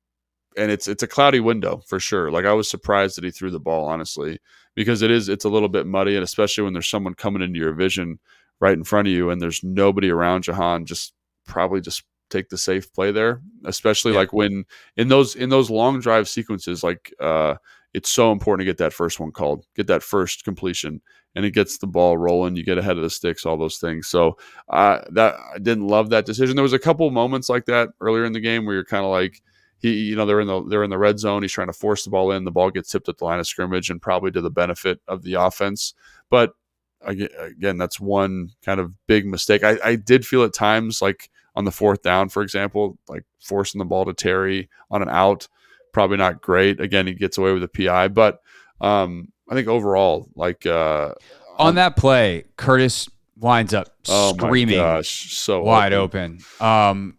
and 0.56 0.70
it's 0.70 0.86
it's 0.86 1.02
a 1.02 1.08
cloudy 1.08 1.40
window 1.40 1.80
for 1.86 1.98
sure. 1.98 2.30
Like 2.30 2.44
I 2.44 2.52
was 2.52 2.68
surprised 2.68 3.16
that 3.16 3.24
he 3.24 3.30
threw 3.30 3.50
the 3.50 3.58
ball 3.58 3.86
honestly 3.86 4.38
because 4.74 5.02
it 5.02 5.10
is 5.10 5.28
it's 5.28 5.44
a 5.44 5.50
little 5.50 5.68
bit 5.68 5.86
muddy 5.86 6.14
and 6.14 6.24
especially 6.24 6.64
when 6.64 6.72
there's 6.72 6.88
someone 6.88 7.14
coming 7.14 7.42
into 7.42 7.58
your 7.58 7.72
vision 7.72 8.18
right 8.60 8.76
in 8.76 8.84
front 8.84 9.08
of 9.08 9.14
you 9.14 9.30
and 9.30 9.40
there's 9.40 9.62
nobody 9.64 10.10
around 10.10 10.42
Jahan 10.42 10.84
just 10.84 11.14
probably 11.46 11.80
just 11.80 12.04
take 12.34 12.48
the 12.48 12.58
safe 12.58 12.92
play 12.92 13.12
there 13.12 13.40
especially 13.64 14.12
yeah. 14.12 14.18
like 14.18 14.32
when 14.32 14.64
in 14.96 15.08
those 15.08 15.34
in 15.34 15.48
those 15.48 15.70
long 15.70 16.00
drive 16.00 16.28
sequences 16.28 16.82
like 16.82 17.12
uh 17.20 17.54
it's 17.92 18.10
so 18.10 18.32
important 18.32 18.60
to 18.60 18.70
get 18.70 18.78
that 18.78 18.92
first 18.92 19.20
one 19.20 19.30
called 19.30 19.64
get 19.76 19.86
that 19.86 20.02
first 20.02 20.44
completion 20.44 21.00
and 21.34 21.44
it 21.44 21.52
gets 21.52 21.78
the 21.78 21.86
ball 21.86 22.16
rolling 22.16 22.56
you 22.56 22.64
get 22.64 22.78
ahead 22.78 22.96
of 22.96 23.02
the 23.02 23.10
sticks 23.10 23.46
all 23.46 23.56
those 23.56 23.78
things 23.78 24.08
so 24.08 24.36
uh 24.70 25.00
that 25.10 25.34
i 25.54 25.58
didn't 25.58 25.86
love 25.86 26.10
that 26.10 26.26
decision 26.26 26.56
there 26.56 26.62
was 26.62 26.72
a 26.72 26.78
couple 26.78 27.08
moments 27.10 27.48
like 27.48 27.66
that 27.66 27.90
earlier 28.00 28.24
in 28.24 28.32
the 28.32 28.40
game 28.40 28.64
where 28.64 28.74
you're 28.74 28.84
kind 28.84 29.04
of 29.04 29.10
like 29.10 29.42
he, 29.84 30.04
you 30.04 30.16
know, 30.16 30.24
they're 30.24 30.40
in 30.40 30.46
the 30.46 30.64
they're 30.64 30.82
in 30.82 30.88
the 30.88 30.96
red 30.96 31.18
zone. 31.18 31.42
He's 31.42 31.52
trying 31.52 31.66
to 31.66 31.74
force 31.74 32.04
the 32.04 32.10
ball 32.10 32.30
in. 32.30 32.44
The 32.44 32.50
ball 32.50 32.70
gets 32.70 32.90
tipped 32.90 33.08
at 33.10 33.18
the 33.18 33.24
line 33.26 33.38
of 33.38 33.46
scrimmage, 33.46 33.90
and 33.90 34.00
probably 34.00 34.30
to 34.30 34.40
the 34.40 34.50
benefit 34.50 34.98
of 35.06 35.22
the 35.22 35.34
offense. 35.34 35.92
But 36.30 36.54
again, 37.02 37.76
that's 37.76 38.00
one 38.00 38.50
kind 38.64 38.80
of 38.80 38.94
big 39.06 39.26
mistake. 39.26 39.62
I, 39.62 39.78
I 39.84 39.96
did 39.96 40.26
feel 40.26 40.42
at 40.42 40.54
times 40.54 41.02
like 41.02 41.30
on 41.56 41.64
the 41.64 41.70
fourth 41.70 42.02
down, 42.02 42.28
for 42.28 42.42
example, 42.42 42.98
like 43.08 43.24
forcing 43.40 43.78
the 43.78 43.84
ball 43.84 44.04
to 44.04 44.14
Terry 44.14 44.68
on 44.90 45.02
an 45.02 45.08
out, 45.08 45.48
probably 45.92 46.16
not 46.16 46.42
great. 46.42 46.80
Again, 46.80 47.06
he 47.06 47.14
gets 47.14 47.38
away 47.38 47.52
with 47.52 47.62
a 47.62 47.68
PI, 47.68 48.08
but 48.08 48.40
um, 48.80 49.32
I 49.48 49.54
think 49.54 49.68
overall, 49.68 50.28
like 50.34 50.66
uh, 50.66 51.14
on 51.58 51.76
that 51.76 51.96
play, 51.96 52.44
Curtis 52.56 53.08
winds 53.36 53.74
up 53.74 53.88
oh 54.08 54.34
screaming, 54.34 54.76
gosh, 54.76 55.32
so 55.34 55.62
wide 55.62 55.92
open. 55.92 56.40
open. 56.60 56.66
Um, 56.66 57.18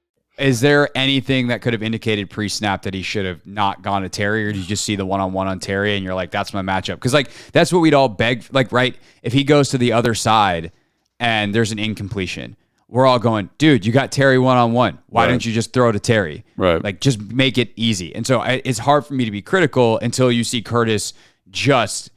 Is 0.41 0.59
there 0.59 0.89
anything 0.95 1.47
that 1.47 1.61
could 1.61 1.73
have 1.73 1.83
indicated 1.83 2.29
pre-snap 2.29 2.81
that 2.83 2.93
he 2.93 3.03
should 3.03 3.25
have 3.25 3.45
not 3.45 3.81
gone 3.83 4.01
to 4.01 4.09
Terry, 4.09 4.45
or 4.47 4.51
did 4.51 4.59
you 4.59 4.65
just 4.65 4.83
see 4.83 4.95
the 4.95 5.05
one-on-one 5.05 5.47
on 5.47 5.59
Terry 5.59 5.95
and 5.95 6.03
you're 6.03 6.15
like, 6.15 6.31
that's 6.31 6.53
my 6.53 6.61
matchup? 6.61 6.95
Because 6.95 7.13
like 7.13 7.29
that's 7.51 7.71
what 7.71 7.79
we'd 7.79 7.93
all 7.93 8.09
beg, 8.09 8.45
like 8.51 8.71
right? 8.71 8.97
If 9.21 9.33
he 9.33 9.43
goes 9.43 9.69
to 9.69 9.77
the 9.77 9.93
other 9.93 10.15
side 10.15 10.71
and 11.19 11.53
there's 11.53 11.71
an 11.71 11.77
incompletion, 11.79 12.57
we're 12.87 13.05
all 13.05 13.19
going, 13.19 13.49
dude, 13.57 13.85
you 13.85 13.91
got 13.91 14.11
Terry 14.11 14.39
one-on-one. 14.39 14.99
Why 15.07 15.23
right. 15.23 15.29
don't 15.29 15.45
you 15.45 15.53
just 15.53 15.73
throw 15.73 15.91
to 15.91 15.99
Terry? 15.99 16.43
Right. 16.57 16.83
Like 16.83 16.99
just 16.99 17.21
make 17.21 17.57
it 17.57 17.71
easy. 17.75 18.13
And 18.15 18.25
so 18.25 18.39
I, 18.39 18.61
it's 18.65 18.79
hard 18.79 19.05
for 19.05 19.13
me 19.13 19.25
to 19.25 19.31
be 19.31 19.41
critical 19.41 19.99
until 19.99 20.31
you 20.31 20.43
see 20.43 20.61
Curtis 20.61 21.13
just 21.49 22.09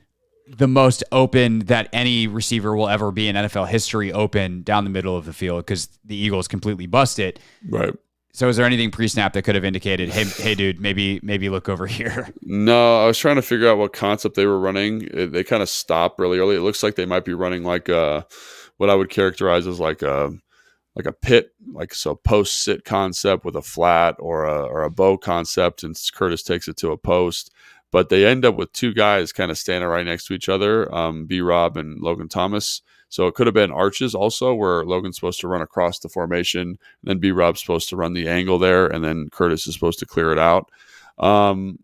the 0.49 0.67
most 0.67 1.05
open 1.13 1.61
that 1.61 1.89
any 1.93 2.27
receiver 2.27 2.75
will 2.75 2.89
ever 2.89 3.11
be 3.11 3.29
in 3.29 3.37
NFL 3.37 3.69
history 3.69 4.13
open 4.13 4.63
down 4.63 4.85
the 4.85 4.91
middle 4.91 5.17
of 5.17 5.27
the 5.27 5.33
field 5.33 5.65
because 5.65 5.89
the 6.05 6.17
Eagles 6.17 6.49
completely 6.49 6.87
bust 6.87 7.19
it. 7.19 7.39
Right. 7.69 7.95
So 8.35 8.49
is 8.49 8.57
there 8.57 8.67
anything 8.67 8.91
pre-snap 8.91 9.33
that 9.35 9.43
could 9.43 9.55
have 9.55 9.65
indicated, 9.65 10.09
hey, 10.09 10.25
hey, 10.25 10.57
dude, 10.57 10.81
maybe 10.81 11.21
maybe 11.23 11.49
look 11.49 11.69
over 11.69 11.87
here? 11.87 12.29
No, 12.43 13.05
I 13.05 13.07
was 13.07 13.17
trying 13.17 13.37
to 13.37 13.43
figure 13.43 13.69
out 13.69 13.79
what 13.79 13.93
concept 13.93 14.35
they 14.35 14.45
were 14.45 14.59
running. 14.59 15.09
It, 15.13 15.33
they 15.33 15.45
kind 15.45 15.63
of 15.63 15.69
stop 15.69 16.19
really 16.19 16.41
early. 16.41 16.57
It 16.57 16.63
looks 16.63 16.83
like 16.83 16.97
they 16.97 17.07
might 17.07 17.25
be 17.25 17.33
running 17.33 17.63
like 17.63 17.89
a, 17.89 18.27
what 18.77 18.91
I 18.91 18.97
would 18.97 19.09
characterize 19.09 19.69
as 19.69 19.79
like 19.79 20.03
a 20.03 20.33
like 20.97 21.07
a 21.07 21.13
pit, 21.13 21.53
like 21.73 21.95
so 21.95 22.17
post 22.17 22.65
sit 22.65 22.85
concept 22.85 23.45
with 23.45 23.55
a 23.55 23.63
flat 23.63 24.17
or 24.19 24.47
a 24.47 24.65
or 24.65 24.83
a 24.83 24.91
bow 24.91 25.17
concept, 25.17 25.85
and 25.85 25.97
Curtis 26.13 26.43
takes 26.43 26.67
it 26.67 26.77
to 26.79 26.91
a 26.91 26.99
post. 26.99 27.53
But 27.93 28.09
they 28.09 28.27
end 28.27 28.45
up 28.45 28.57
with 28.57 28.73
two 28.73 28.93
guys 28.93 29.33
kind 29.33 29.53
of 29.53 29.59
standing 29.59 29.89
right 29.89 30.05
next 30.05 30.27
to 30.27 30.35
each 30.35 30.49
other, 30.49 30.93
um, 30.93 31.27
B. 31.27 31.41
Rob 31.41 31.77
and 31.77 32.01
Logan 32.01 32.29
Thomas. 32.29 32.83
So 33.09 33.27
it 33.27 33.35
could 33.35 33.47
have 33.47 33.55
been 33.55 33.71
arches 33.71 34.15
also, 34.15 34.55
where 34.55 34.85
Logan's 34.85 35.17
supposed 35.17 35.41
to 35.41 35.49
run 35.49 35.63
across 35.63 35.99
the 35.99 36.09
formation, 36.09 36.79
then 37.03 37.19
B 37.19 37.31
Rob's 37.31 37.61
supposed 37.61 37.89
to 37.91 37.97
run 37.97 38.13
the 38.13 38.29
angle 38.29 38.59
there, 38.59 38.87
and 38.87 39.05
then 39.05 39.29
Curtis 39.31 39.67
is 39.67 39.75
supposed 39.75 40.01
to 40.01 40.07
clear 40.07 40.33
it 40.33 40.39
out. 40.39 40.71
Um, 41.19 41.79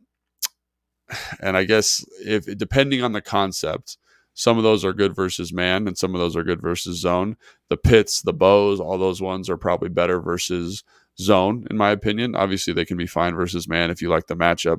and 1.41 1.57
I 1.57 1.65
guess 1.65 2.05
if 2.25 2.47
depending 2.59 3.03
on 3.03 3.13
the 3.13 3.21
concept, 3.21 3.97
some 4.35 4.57
of 4.57 4.65
those 4.65 4.85
are 4.85 4.93
good 4.93 5.15
versus 5.15 5.53
man, 5.53 5.87
and 5.87 5.99
some 5.99 6.15
of 6.15 6.21
those 6.21 6.37
are 6.37 6.45
good 6.45 6.63
versus 6.63 6.99
zone. 6.99 7.37
The 7.69 7.77
pits, 7.77 8.23
the 8.23 8.33
bows, 8.33 8.81
all 8.81 8.97
those 8.97 9.21
ones 9.21 9.51
are 9.51 9.57
probably 9.57 9.89
better 9.89 10.21
versus 10.21 10.83
zone, 11.19 11.67
in 11.71 11.77
my 11.77 11.91
opinion. 11.91 12.35
Obviously, 12.35 12.73
they 12.73 12.85
can 12.85 12.97
be 12.97 13.07
fine 13.07 13.35
versus 13.35 13.69
man 13.69 13.91
if 13.91 14.01
you 14.01 14.09
like 14.09 14.27
the 14.27 14.37
matchup. 14.37 14.79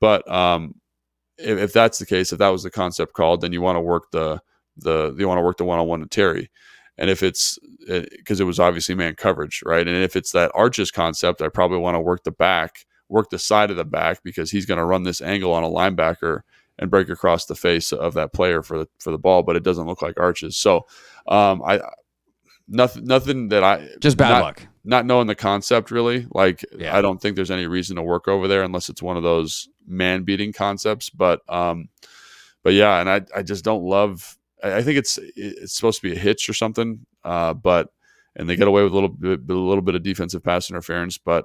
But 0.00 0.28
um, 0.30 0.74
if, 1.38 1.58
if 1.58 1.72
that's 1.72 1.98
the 1.98 2.06
case, 2.06 2.32
if 2.32 2.38
that 2.38 2.48
was 2.48 2.62
the 2.62 2.70
concept 2.70 3.12
called, 3.12 3.40
then 3.40 3.52
you 3.52 3.60
want 3.60 3.76
to 3.76 3.80
work 3.80 4.10
the 4.10 4.40
the 4.76 5.14
you 5.18 5.28
want 5.28 5.38
to 5.38 5.42
work 5.42 5.56
the 5.56 5.64
one 5.64 5.78
on 5.78 5.86
one 5.86 6.00
to 6.00 6.06
Terry. 6.06 6.50
And 6.98 7.10
if 7.10 7.22
it's 7.22 7.58
because 7.86 8.40
eh, 8.40 8.44
it 8.44 8.46
was 8.46 8.58
obviously 8.58 8.94
man 8.94 9.14
coverage, 9.14 9.62
right? 9.64 9.86
And 9.86 10.02
if 10.02 10.16
it's 10.16 10.32
that 10.32 10.50
arches 10.54 10.90
concept, 10.90 11.42
I 11.42 11.48
probably 11.48 11.78
want 11.78 11.94
to 11.94 12.00
work 12.00 12.24
the 12.24 12.30
back, 12.30 12.86
work 13.08 13.30
the 13.30 13.38
side 13.38 13.70
of 13.70 13.76
the 13.76 13.84
back 13.84 14.22
because 14.22 14.50
he's 14.50 14.66
going 14.66 14.78
to 14.78 14.84
run 14.84 15.02
this 15.02 15.20
angle 15.20 15.52
on 15.52 15.62
a 15.62 15.68
linebacker 15.68 16.40
and 16.78 16.90
break 16.90 17.08
across 17.08 17.46
the 17.46 17.54
face 17.54 17.92
of 17.92 18.14
that 18.14 18.32
player 18.32 18.62
for 18.62 18.78
the 18.78 18.88
for 18.98 19.10
the 19.10 19.18
ball, 19.18 19.42
but 19.42 19.56
it 19.56 19.62
doesn't 19.62 19.86
look 19.86 20.02
like 20.02 20.18
arches. 20.18 20.56
So 20.56 20.86
um, 21.26 21.62
I 21.62 21.80
nothing 22.68 23.04
nothing 23.04 23.48
that 23.48 23.64
I 23.64 23.88
just 24.00 24.16
bad 24.16 24.30
not, 24.30 24.42
luck. 24.42 24.62
Not 24.84 25.06
knowing 25.06 25.26
the 25.26 25.34
concept 25.34 25.90
really, 25.90 26.26
like 26.32 26.64
yeah. 26.76 26.96
I 26.96 27.02
don't 27.02 27.20
think 27.20 27.36
there's 27.36 27.50
any 27.50 27.66
reason 27.66 27.96
to 27.96 28.02
work 28.02 28.28
over 28.28 28.48
there 28.48 28.62
unless 28.62 28.88
it's 28.88 29.02
one 29.02 29.16
of 29.16 29.22
those 29.22 29.68
man 29.86 30.24
beating 30.24 30.52
concepts. 30.52 31.10
But 31.10 31.40
um, 31.48 31.88
but 32.62 32.74
yeah, 32.74 33.00
and 33.00 33.10
I 33.10 33.22
I 33.34 33.42
just 33.42 33.64
don't 33.64 33.82
love 33.82 34.36
I 34.62 34.82
think 34.82 34.98
it's 34.98 35.18
it's 35.36 35.74
supposed 35.74 36.00
to 36.00 36.08
be 36.08 36.16
a 36.16 36.18
hitch 36.18 36.48
or 36.48 36.54
something, 36.54 37.06
uh, 37.24 37.54
but 37.54 37.88
and 38.34 38.48
they 38.48 38.56
get 38.56 38.68
away 38.68 38.82
with 38.82 38.92
a 38.92 38.94
little 38.94 39.08
bit 39.08 39.40
a 39.48 39.52
little 39.52 39.82
bit 39.82 39.94
of 39.94 40.02
defensive 40.02 40.42
pass 40.42 40.70
interference. 40.70 41.18
But 41.18 41.44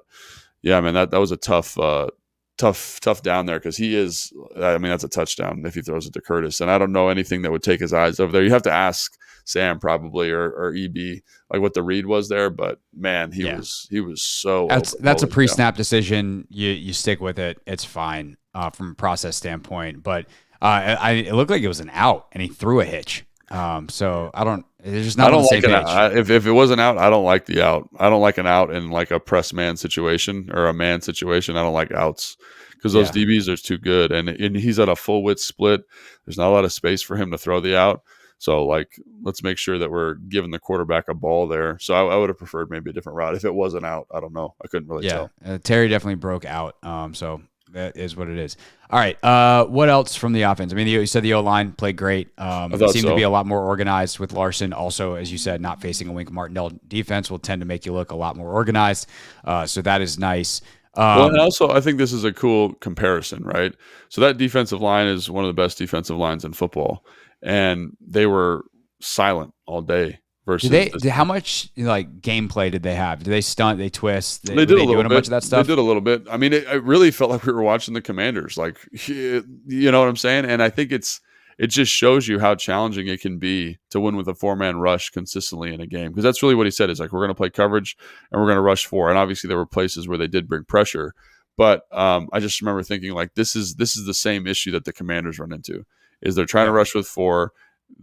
yeah, 0.61 0.79
man, 0.81 0.93
that 0.93 1.11
that 1.11 1.19
was 1.19 1.31
a 1.31 1.37
tough 1.37 1.77
uh, 1.77 2.09
tough 2.57 2.99
tough 3.01 3.21
down 3.21 3.45
there 3.45 3.59
because 3.59 3.77
he 3.77 3.95
is. 3.95 4.31
I 4.55 4.77
mean, 4.77 4.89
that's 4.91 5.03
a 5.03 5.09
touchdown 5.09 5.63
if 5.65 5.75
he 5.75 5.81
throws 5.81 6.05
it 6.05 6.13
to 6.13 6.21
Curtis, 6.21 6.61
and 6.61 6.69
I 6.69 6.77
don't 6.77 6.91
know 6.91 7.09
anything 7.09 7.41
that 7.41 7.51
would 7.51 7.63
take 7.63 7.79
his 7.79 7.93
eyes 7.93 8.19
over 8.19 8.31
there. 8.31 8.43
You 8.43 8.51
have 8.51 8.63
to 8.63 8.71
ask 8.71 9.17
Sam 9.45 9.79
probably 9.79 10.29
or, 10.29 10.49
or 10.51 10.75
EB 10.75 11.21
like 11.49 11.61
what 11.61 11.73
the 11.73 11.83
read 11.83 12.05
was 12.05 12.29
there, 12.29 12.49
but 12.49 12.79
man, 12.95 13.31
he 13.31 13.43
yeah. 13.43 13.57
was 13.57 13.87
he 13.89 13.99
was 13.99 14.21
so. 14.21 14.67
That's 14.69 14.95
that's 14.95 15.23
a 15.23 15.27
pre-snap 15.27 15.75
decision. 15.75 16.47
You 16.49 16.69
you 16.69 16.93
stick 16.93 17.19
with 17.19 17.39
it. 17.39 17.59
It's 17.65 17.85
fine 17.85 18.37
uh, 18.53 18.69
from 18.69 18.91
a 18.91 18.95
process 18.95 19.35
standpoint, 19.35 20.03
but 20.03 20.27
uh, 20.61 20.97
I, 20.99 21.11
it 21.11 21.33
looked 21.33 21.51
like 21.51 21.63
it 21.63 21.67
was 21.67 21.79
an 21.79 21.89
out, 21.93 22.27
and 22.31 22.41
he 22.41 22.47
threw 22.47 22.79
a 22.79 22.85
hitch. 22.85 23.25
Um, 23.49 23.89
so 23.89 24.31
I 24.33 24.43
don't. 24.43 24.65
It's 24.83 25.05
just 25.05 25.17
not. 25.17 25.27
I 25.27 25.31
don't 25.31 25.43
like 25.51 25.63
it. 25.63 25.69
I, 25.69 26.07
if 26.17 26.29
if 26.29 26.45
it 26.45 26.51
wasn't 26.51 26.79
out, 26.79 26.97
I 26.97 27.09
don't 27.09 27.25
like 27.25 27.45
the 27.45 27.61
out. 27.61 27.89
I 27.99 28.09
don't 28.09 28.21
like 28.21 28.37
an 28.37 28.47
out 28.47 28.73
in 28.73 28.89
like 28.89 29.11
a 29.11 29.19
press 29.19 29.53
man 29.53 29.77
situation 29.77 30.49
or 30.53 30.67
a 30.67 30.73
man 30.73 31.01
situation. 31.01 31.57
I 31.57 31.63
don't 31.63 31.73
like 31.73 31.91
outs 31.91 32.37
because 32.75 32.93
those 32.93 33.15
yeah. 33.15 33.23
DBs 33.23 33.47
are 33.49 33.57
too 33.57 33.77
good, 33.77 34.11
and 34.11 34.29
and 34.29 34.55
he's 34.55 34.79
at 34.79 34.89
a 34.89 34.95
full 34.95 35.23
width 35.23 35.41
split. 35.41 35.81
There's 36.25 36.37
not 36.37 36.47
a 36.47 36.53
lot 36.53 36.65
of 36.65 36.71
space 36.71 37.01
for 37.01 37.17
him 37.17 37.31
to 37.31 37.37
throw 37.37 37.59
the 37.59 37.77
out. 37.77 38.03
So 38.37 38.65
like, 38.65 38.99
let's 39.21 39.43
make 39.43 39.59
sure 39.59 39.77
that 39.77 39.91
we're 39.91 40.15
giving 40.15 40.49
the 40.49 40.57
quarterback 40.57 41.09
a 41.09 41.13
ball 41.13 41.47
there. 41.47 41.77
So 41.79 41.93
I, 41.93 42.13
I 42.13 42.17
would 42.17 42.29
have 42.29 42.39
preferred 42.39 42.71
maybe 42.71 42.89
a 42.89 42.93
different 42.93 43.17
route 43.17 43.35
if 43.35 43.45
it 43.45 43.53
wasn't 43.53 43.85
out. 43.85 44.07
I 44.11 44.19
don't 44.19 44.33
know. 44.33 44.55
I 44.63 44.67
couldn't 44.67 44.89
really 44.89 45.05
yeah. 45.05 45.13
tell. 45.13 45.31
Uh, 45.45 45.57
Terry 45.61 45.89
definitely 45.89 46.15
broke 46.15 46.45
out. 46.45 46.75
Um, 46.81 47.13
so 47.13 47.43
that 47.73 47.97
is 47.97 48.15
what 48.15 48.27
it 48.27 48.37
is. 48.37 48.57
All 48.89 48.99
right. 48.99 49.21
Uh, 49.23 49.65
what 49.65 49.89
else 49.89 50.15
from 50.15 50.33
the 50.33 50.43
offense? 50.43 50.71
I 50.71 50.75
mean, 50.75 50.87
you 50.87 51.05
said 51.05 51.23
the 51.23 51.33
O 51.33 51.41
line 51.41 51.71
played 51.71 51.95
great. 51.95 52.29
Um, 52.37 52.71
seemed 52.71 53.03
so. 53.03 53.09
to 53.09 53.15
be 53.15 53.21
a 53.23 53.29
lot 53.29 53.45
more 53.45 53.61
organized 53.61 54.19
with 54.19 54.33
Larsen. 54.33 54.73
Also, 54.73 55.15
as 55.15 55.31
you 55.31 55.37
said, 55.37 55.61
not 55.61 55.81
facing 55.81 56.07
a 56.07 56.11
Wink 56.11 56.31
Martindale 56.31 56.71
defense 56.87 57.31
will 57.31 57.39
tend 57.39 57.61
to 57.61 57.65
make 57.65 57.85
you 57.85 57.93
look 57.93 58.11
a 58.11 58.15
lot 58.15 58.35
more 58.35 58.51
organized. 58.51 59.07
Uh, 59.45 59.65
so 59.65 59.81
that 59.81 60.01
is 60.01 60.19
nice. 60.19 60.61
Um, 60.95 61.05
well, 61.05 61.27
and 61.29 61.39
also, 61.39 61.69
I 61.69 61.79
think 61.79 61.97
this 61.97 62.11
is 62.11 62.25
a 62.25 62.33
cool 62.33 62.73
comparison, 62.75 63.43
right? 63.43 63.73
So 64.09 64.21
that 64.21 64.37
defensive 64.37 64.81
line 64.81 65.07
is 65.07 65.29
one 65.29 65.45
of 65.45 65.47
the 65.47 65.61
best 65.61 65.77
defensive 65.77 66.17
lines 66.17 66.43
in 66.43 66.53
football, 66.53 67.05
and 67.41 67.95
they 68.01 68.25
were 68.25 68.65
silent 68.99 69.53
all 69.65 69.81
day 69.81 70.19
versus 70.45 70.69
they 70.69 70.89
how 71.09 71.23
much 71.23 71.69
like 71.77 72.21
gameplay 72.21 72.71
did 72.71 72.83
they 72.83 72.95
have? 72.95 73.23
Do 73.23 73.31
they 73.31 73.41
stunt 73.41 73.77
they 73.77 73.89
twist 73.89 74.45
they, 74.45 74.55
they 74.55 74.65
did 74.65 74.79
a 74.79 74.83
little 74.83 75.03
bit. 75.03 75.05
a 75.05 75.09
bunch 75.09 75.27
of 75.27 75.31
that 75.31 75.43
stuff? 75.43 75.65
they 75.65 75.71
did 75.73 75.79
a 75.79 75.83
little 75.83 76.01
bit. 76.01 76.23
I 76.29 76.37
mean 76.37 76.53
it, 76.53 76.63
it, 76.67 76.83
really 76.83 77.11
felt 77.11 77.31
like 77.31 77.45
we 77.45 77.53
were 77.53 77.61
watching 77.61 77.93
the 77.93 78.01
commanders 78.01 78.57
like 78.57 78.77
you 79.07 79.43
know 79.67 79.99
what 79.99 80.09
i'm 80.09 80.15
saying? 80.15 80.45
And 80.45 80.61
i 80.63 80.69
think 80.69 80.91
it's 80.91 81.21
it 81.61 81.67
just 81.67 81.91
shows 81.91 82.27
you 82.27 82.39
how 82.39 82.55
challenging 82.55 83.07
it 83.07 83.21
can 83.21 83.37
be 83.37 83.77
to 83.91 83.99
win 83.99 84.15
with 84.15 84.27
a 84.27 84.33
four-man 84.33 84.77
rush 84.77 85.11
consistently 85.11 85.71
in 85.71 85.79
a 85.79 85.85
game 85.85 86.09
because 86.09 86.23
that's 86.23 86.41
really 86.41 86.55
what 86.55 86.65
he 86.65 86.71
said 86.71 86.89
is 86.89 86.99
like 86.99 87.11
we're 87.11 87.19
going 87.19 87.29
to 87.29 87.35
play 87.35 87.51
coverage 87.51 87.95
and 88.31 88.41
we're 88.41 88.47
going 88.47 88.57
to 88.57 88.61
rush 88.61 88.87
four. 88.87 89.09
And 89.09 89.17
obviously 89.17 89.47
there 89.47 89.57
were 89.57 89.67
places 89.67 90.07
where 90.07 90.17
they 90.17 90.27
did 90.27 90.49
bring 90.49 90.63
pressure. 90.63 91.13
But 91.57 91.83
um, 91.91 92.29
i 92.33 92.39
just 92.39 92.61
remember 92.61 92.81
thinking 92.81 93.11
like 93.11 93.35
this 93.35 93.55
is 93.55 93.75
this 93.75 93.95
is 93.95 94.07
the 94.07 94.13
same 94.15 94.47
issue 94.47 94.71
that 94.71 94.85
the 94.85 94.93
commanders 94.93 95.37
run 95.37 95.53
into 95.53 95.85
is 96.21 96.33
they're 96.33 96.45
trying 96.45 96.65
to 96.65 96.71
rush 96.71 96.95
with 96.95 97.07
four. 97.07 97.53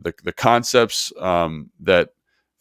The, 0.00 0.12
the 0.22 0.32
concepts 0.32 1.12
um, 1.18 1.70
that 1.80 2.10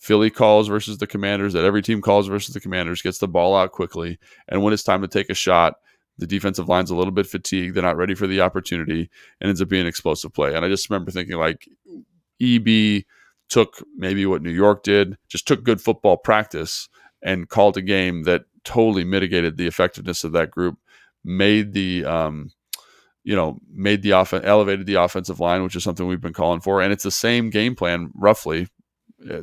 Philly 0.08 0.30
calls 0.30 0.70
versus 0.70 1.00
the 1.00 1.06
Commanders, 1.06 1.52
that 1.52 1.66
every 1.66 1.82
team 1.82 2.02
calls 2.02 2.28
versus 2.28 2.54
the 2.54 2.62
Commanders, 2.62 3.02
gets 3.02 3.18
the 3.18 3.28
ball 3.28 3.58
out 3.58 3.74
quickly. 3.74 4.18
And 4.48 4.64
when 4.64 4.72
it's 4.72 4.82
time 4.82 5.02
to 5.02 5.08
take 5.10 5.30
a 5.30 5.34
shot, 5.34 5.74
the 6.18 6.26
defensive 6.26 6.70
line's 6.70 6.90
a 6.90 6.96
little 6.96 7.12
bit 7.12 7.28
fatigued. 7.28 7.76
They're 7.76 7.84
not 7.84 7.98
ready 7.98 8.16
for 8.16 8.26
the 8.26 8.40
opportunity 8.40 9.10
and 9.42 9.50
ends 9.50 9.62
up 9.62 9.68
being 9.68 9.82
an 9.82 9.88
explosive 9.88 10.34
play. 10.34 10.56
And 10.56 10.64
I 10.64 10.70
just 10.70 10.90
remember 10.90 11.12
thinking, 11.12 11.36
like, 11.36 11.68
EB 12.42 13.04
took 13.50 13.84
maybe 13.98 14.26
what 14.26 14.42
New 14.42 14.50
York 14.50 14.82
did, 14.84 15.18
just 15.28 15.46
took 15.46 15.66
good 15.66 15.82
football 15.82 16.16
practice 16.16 16.88
and 17.22 17.50
called 17.50 17.76
a 17.76 17.82
game 17.82 18.24
that 18.24 18.46
totally 18.64 19.04
mitigated 19.04 19.58
the 19.58 19.68
effectiveness 19.68 20.24
of 20.24 20.32
that 20.32 20.52
group, 20.52 20.78
made 21.26 21.74
the, 21.74 22.06
um, 22.06 22.52
you 23.26 23.36
know, 23.36 23.60
made 23.70 24.04
the 24.04 24.12
offense, 24.12 24.46
elevated 24.46 24.86
the 24.86 24.96
offensive 24.96 25.42
line, 25.42 25.64
which 25.64 25.76
is 25.76 25.84
something 25.84 26.08
we've 26.08 26.22
been 26.22 26.32
calling 26.32 26.62
for. 26.62 26.82
And 26.82 26.94
it's 26.94 27.04
the 27.04 27.12
same 27.12 27.50
game 27.50 27.76
plan, 27.76 28.10
roughly, 28.16 28.70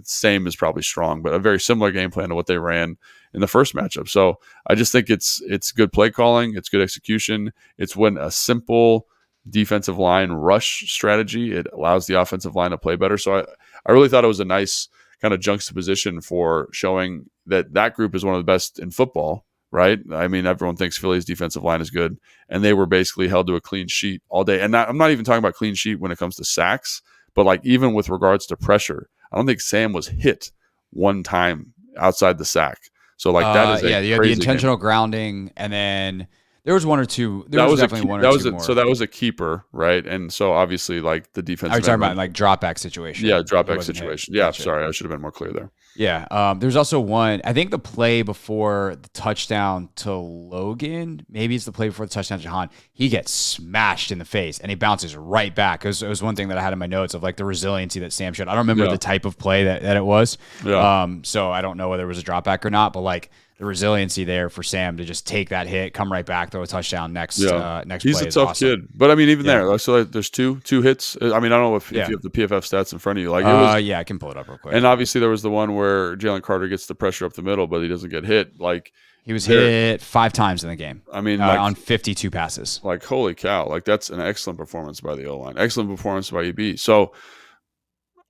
same 0.03 0.47
is 0.47 0.57
probably 0.57 0.83
strong, 0.83 1.23
but 1.23 1.35
a 1.35 1.39
very 1.39 1.61
similar 1.61 1.91
game 1.91 2.11
plan 2.11 2.29
to 2.29 2.35
what 2.35 2.47
they 2.47 2.59
ran 2.59 2.97
in 3.33 3.41
the 3.41 3.47
first 3.47 3.75
matchup. 3.75 4.09
So 4.09 4.39
I 4.67 4.75
just 4.75 4.93
think 4.93 5.11
it's 5.11 5.43
it's 5.47 5.73
good 5.73 5.93
play 5.93 6.11
calling, 6.11 6.55
it's 6.57 6.69
good 6.69 6.81
execution. 6.81 7.53
It's 7.79 7.97
when 7.97 8.17
a 8.17 8.31
simple 8.31 9.07
defensive 9.49 9.99
line 9.99 10.33
rush 10.33 10.91
strategy 10.91 11.53
it 11.53 11.67
allows 11.73 12.07
the 12.07 12.19
offensive 12.19 12.55
line 12.55 12.71
to 12.71 12.79
play 12.79 12.97
better. 12.97 13.19
So 13.19 13.39
I 13.39 13.45
I 13.87 13.93
really 13.93 14.09
thought 14.09 14.25
it 14.25 14.29
was 14.29 14.41
a 14.41 14.45
nice 14.45 14.89
kind 15.21 15.35
of 15.35 15.41
juxtaposition 15.41 16.21
for 16.21 16.69
showing 16.73 17.27
that 17.47 17.75
that 17.75 17.95
group 17.95 18.15
is 18.15 18.25
one 18.25 18.35
of 18.35 18.41
the 18.41 18.51
best 18.51 18.79
in 18.79 18.91
football. 18.91 19.45
Right. 19.71 19.99
I 20.13 20.29
mean, 20.29 20.47
everyone 20.47 20.77
thinks 20.77 20.97
Philly's 20.97 21.25
defensive 21.25 21.65
line 21.65 21.81
is 21.81 21.91
good, 21.91 22.17
and 22.49 22.63
they 22.63 22.75
were 22.75 22.87
basically 22.87 23.27
held 23.27 23.49
to 23.49 23.57
a 23.57 23.61
clean 23.61 23.89
sheet 23.89 24.23
all 24.29 24.45
day. 24.45 24.61
And 24.61 24.71
not, 24.71 24.89
I'm 24.89 24.97
not 24.97 25.11
even 25.11 25.25
talking 25.25 25.41
about 25.41 25.55
clean 25.55 25.75
sheet 25.75 25.99
when 25.99 26.13
it 26.13 26.19
comes 26.19 26.37
to 26.37 26.45
sacks, 26.45 27.03
but 27.35 27.45
like 27.45 27.61
even 27.65 27.93
with 27.93 28.09
regards 28.09 28.47
to 28.47 28.57
pressure, 28.57 29.09
I 29.35 29.37
don't 29.37 29.47
think 29.47 29.61
Sam 29.61 29.93
was 29.93 30.07
hit 30.07 30.53
one 30.91 31.25
time 31.25 31.75
outside 31.99 32.39
the 32.39 32.45
sack. 32.45 32.79
So 33.17 33.33
like 33.33 33.53
that 33.53 33.67
uh, 33.67 33.73
is 33.75 33.83
yeah, 33.83 34.01
the 34.01 34.33
intentional 34.33 34.77
game. 34.77 34.81
grounding, 34.81 35.53
and 35.57 35.73
then 35.73 36.29
there 36.65 36.75
was 36.75 36.87
one 36.87 36.99
or 36.99 37.05
two. 37.05 37.45
There 37.49 37.61
that 37.61 37.65
was, 37.65 37.73
was 37.73 37.81
definitely 37.81 38.09
a, 38.09 38.11
one 38.11 38.21
or 38.21 38.23
that 38.23 38.33
was 38.33 38.43
two 38.43 38.49
a, 38.49 38.53
more. 38.53 38.61
So 38.61 38.75
that 38.75 38.87
was 38.87 39.01
a 39.01 39.07
keeper, 39.07 39.67
right? 39.73 40.07
And 40.07 40.33
so 40.33 40.53
obviously, 40.53 41.01
like 41.01 41.33
the 41.35 41.43
defense. 41.43 41.73
Are 41.73 41.77
you 41.77 41.83
talking 41.83 41.95
about 41.95 42.17
like 42.17 42.33
drop 42.33 42.61
back 42.61 42.79
situation? 42.79 43.29
Yeah, 43.29 43.43
drop 43.45 43.67
back 43.67 43.83
situation. 43.83 44.33
Hit. 44.33 44.39
Yeah, 44.39 44.47
gotcha. 44.47 44.63
sorry, 44.63 44.87
I 44.87 44.91
should 44.91 45.05
have 45.05 45.13
been 45.13 45.21
more 45.21 45.33
clear 45.33 45.53
there. 45.53 45.71
Yeah, 45.97 46.27
um, 46.31 46.59
there's 46.59 46.75
also 46.75 46.99
one. 46.99 47.41
I 47.45 47.53
think 47.53 47.71
the 47.71 47.79
play 47.79 48.23
before 48.23 48.97
the 49.01 49.09
touchdown 49.11 49.91
to 49.97 50.13
Logan, 50.13 51.25
maybe 51.29 51.55
it's 51.55 51.67
the 51.67 51.73
play 51.73 51.89
before 51.89 52.07
the 52.07 52.13
touchdown 52.13 52.39
to 52.39 52.45
Jahan. 52.45 52.71
He 52.93 53.09
gets 53.09 53.31
smashed 53.31 54.11
in 54.11 54.19
the 54.19 54.25
face 54.25 54.59
and 54.59 54.71
he 54.71 54.75
bounces 54.75 55.15
right 55.15 55.55
back. 55.55 55.85
It 55.85 55.89
was, 55.89 56.03
it 56.03 56.09
was 56.09 56.23
one 56.23 56.35
thing 56.35 56.49
that 56.49 56.59
I 56.59 56.63
had 56.63 56.73
in 56.73 56.79
my 56.81 56.87
notes 56.87 57.15
of 57.15 57.23
like 57.23 57.37
the 57.37 57.45
resiliency 57.45 58.01
that 58.01 58.13
Sam 58.13 58.33
showed. 58.33 58.49
I 58.49 58.53
don't 58.53 58.63
remember 58.63 58.87
yeah. 58.87 58.91
the 58.91 58.99
type 58.99 59.25
of 59.25 59.39
play 59.39 59.65
that, 59.65 59.83
that 59.83 59.97
it 59.97 60.05
was. 60.05 60.37
Yeah. 60.65 61.03
Um, 61.03 61.23
so 61.23 61.53
I 61.53 61.63
don't 61.63 61.77
know 61.77 61.91
whether 61.91 62.03
it 62.03 62.09
was 62.09 62.19
a 62.19 62.23
drop 62.23 62.43
back 62.43 62.67
or 62.67 62.71
not, 62.71 62.93
but 62.93 63.03
like 63.03 63.31
the 63.59 63.65
resiliency 63.65 64.25
there 64.25 64.49
for 64.51 64.63
Sam 64.65 64.97
to 64.97 65.05
just 65.05 65.27
take 65.27 65.51
that 65.51 65.67
hit, 65.69 65.95
come 65.95 66.11
right 66.11 66.27
back, 66.27 66.51
throw 66.51 66.63
a 66.63 66.67
touchdown 66.67 67.13
next 67.13 67.39
Yeah. 67.39 67.51
uh, 67.51 67.85
next 67.87 68.03
He's 68.03 68.21
a 68.21 68.29
tough 68.31 68.51
awesome. 68.51 68.69
kid, 68.81 68.89
but 68.97 69.11
I 69.11 69.15
mean, 69.15 69.29
even 69.29 69.47
Yeah. 69.47 69.65
there, 69.65 69.79
so 69.79 70.03
there's 70.03 70.29
two 70.31 70.61
two 70.65 70.83
hits. 70.83 71.17
I 71.23 71.27
mean, 71.39 71.53
I 71.53 71.57
don't 71.57 71.71
know 71.71 71.77
if, 71.77 71.93
Yeah. 71.93 72.03
if 72.03 72.09
you 72.09 72.17
have 72.17 72.23
the 72.23 72.31
PFF 72.31 72.65
stats 72.65 72.93
in 72.93 72.99
front 72.99 73.19
of 73.19 73.23
you. 73.23 73.31
Like 73.31 73.45
it 73.45 73.49
Uh, 73.49 73.77
yeah, 73.77 74.01
I 74.01 74.05
can 74.05 74.19
pull 74.19 74.31
it 74.33 74.37
up 74.37 74.49
real 74.49 74.59
quick. 74.59 74.75
and 74.75 74.85
obviously 74.85 75.21
there 75.21 75.31
was 75.31 75.43
the 75.43 75.51
one 75.51 75.75
where 75.77 76.17
Jalen 76.17 76.43
Carter 76.43 76.67
gets 76.69 76.87
the 76.87 76.95
pressure 76.97 77.25
up 77.27 77.35
the 77.35 77.43
middle, 77.43 77.67
but 77.69 77.81
he 77.81 77.87
doesn't 77.89 78.11
get 78.11 78.25
hit. 78.25 78.59
Like 78.61 78.93
he 79.25 79.33
was 79.33 79.47
hit 79.47 80.03
five 80.03 80.33
times 80.33 80.65
in 80.65 80.71
the 80.71 80.77
game 80.77 81.03
I 81.13 81.21
mean, 81.21 81.41
uh, 81.41 81.47
like, 81.47 81.61
on 81.61 81.75
52 81.77 82.31
passes. 82.31 82.81
like 82.83 83.05
holy 83.05 83.35
cow, 83.35 83.69
like 83.69 83.85
that's 83.85 84.11
an 84.11 84.21
excellent 84.21 84.59
performance 84.59 85.01
by 85.01 85.15
the 85.15 85.27
O 85.27 85.39
line, 85.39 85.55
excellent 85.57 85.89
performance 85.91 86.29
by 86.31 86.45
EB. 86.47 86.77
So 86.77 87.13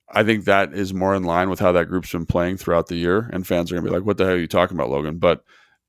I 0.09 0.23
think 0.23 0.45
that 0.45 0.73
is 0.73 0.93
more 0.93 1.15
in 1.15 1.23
line 1.23 1.49
with 1.49 1.59
how 1.59 1.71
that 1.73 1.85
group's 1.85 2.11
been 2.11 2.25
playing 2.25 2.57
throughout 2.57 2.87
the 2.87 2.95
year, 2.95 3.29
and 3.33 3.45
fans 3.45 3.71
are 3.71 3.75
gonna 3.75 3.87
be 3.87 3.93
like, 3.93 4.05
"What 4.05 4.17
the 4.17 4.25
hell 4.25 4.33
are 4.33 4.37
you 4.37 4.47
talking 4.47 4.77
about, 4.77 4.89
Logan?" 4.89 5.17
But 5.17 5.41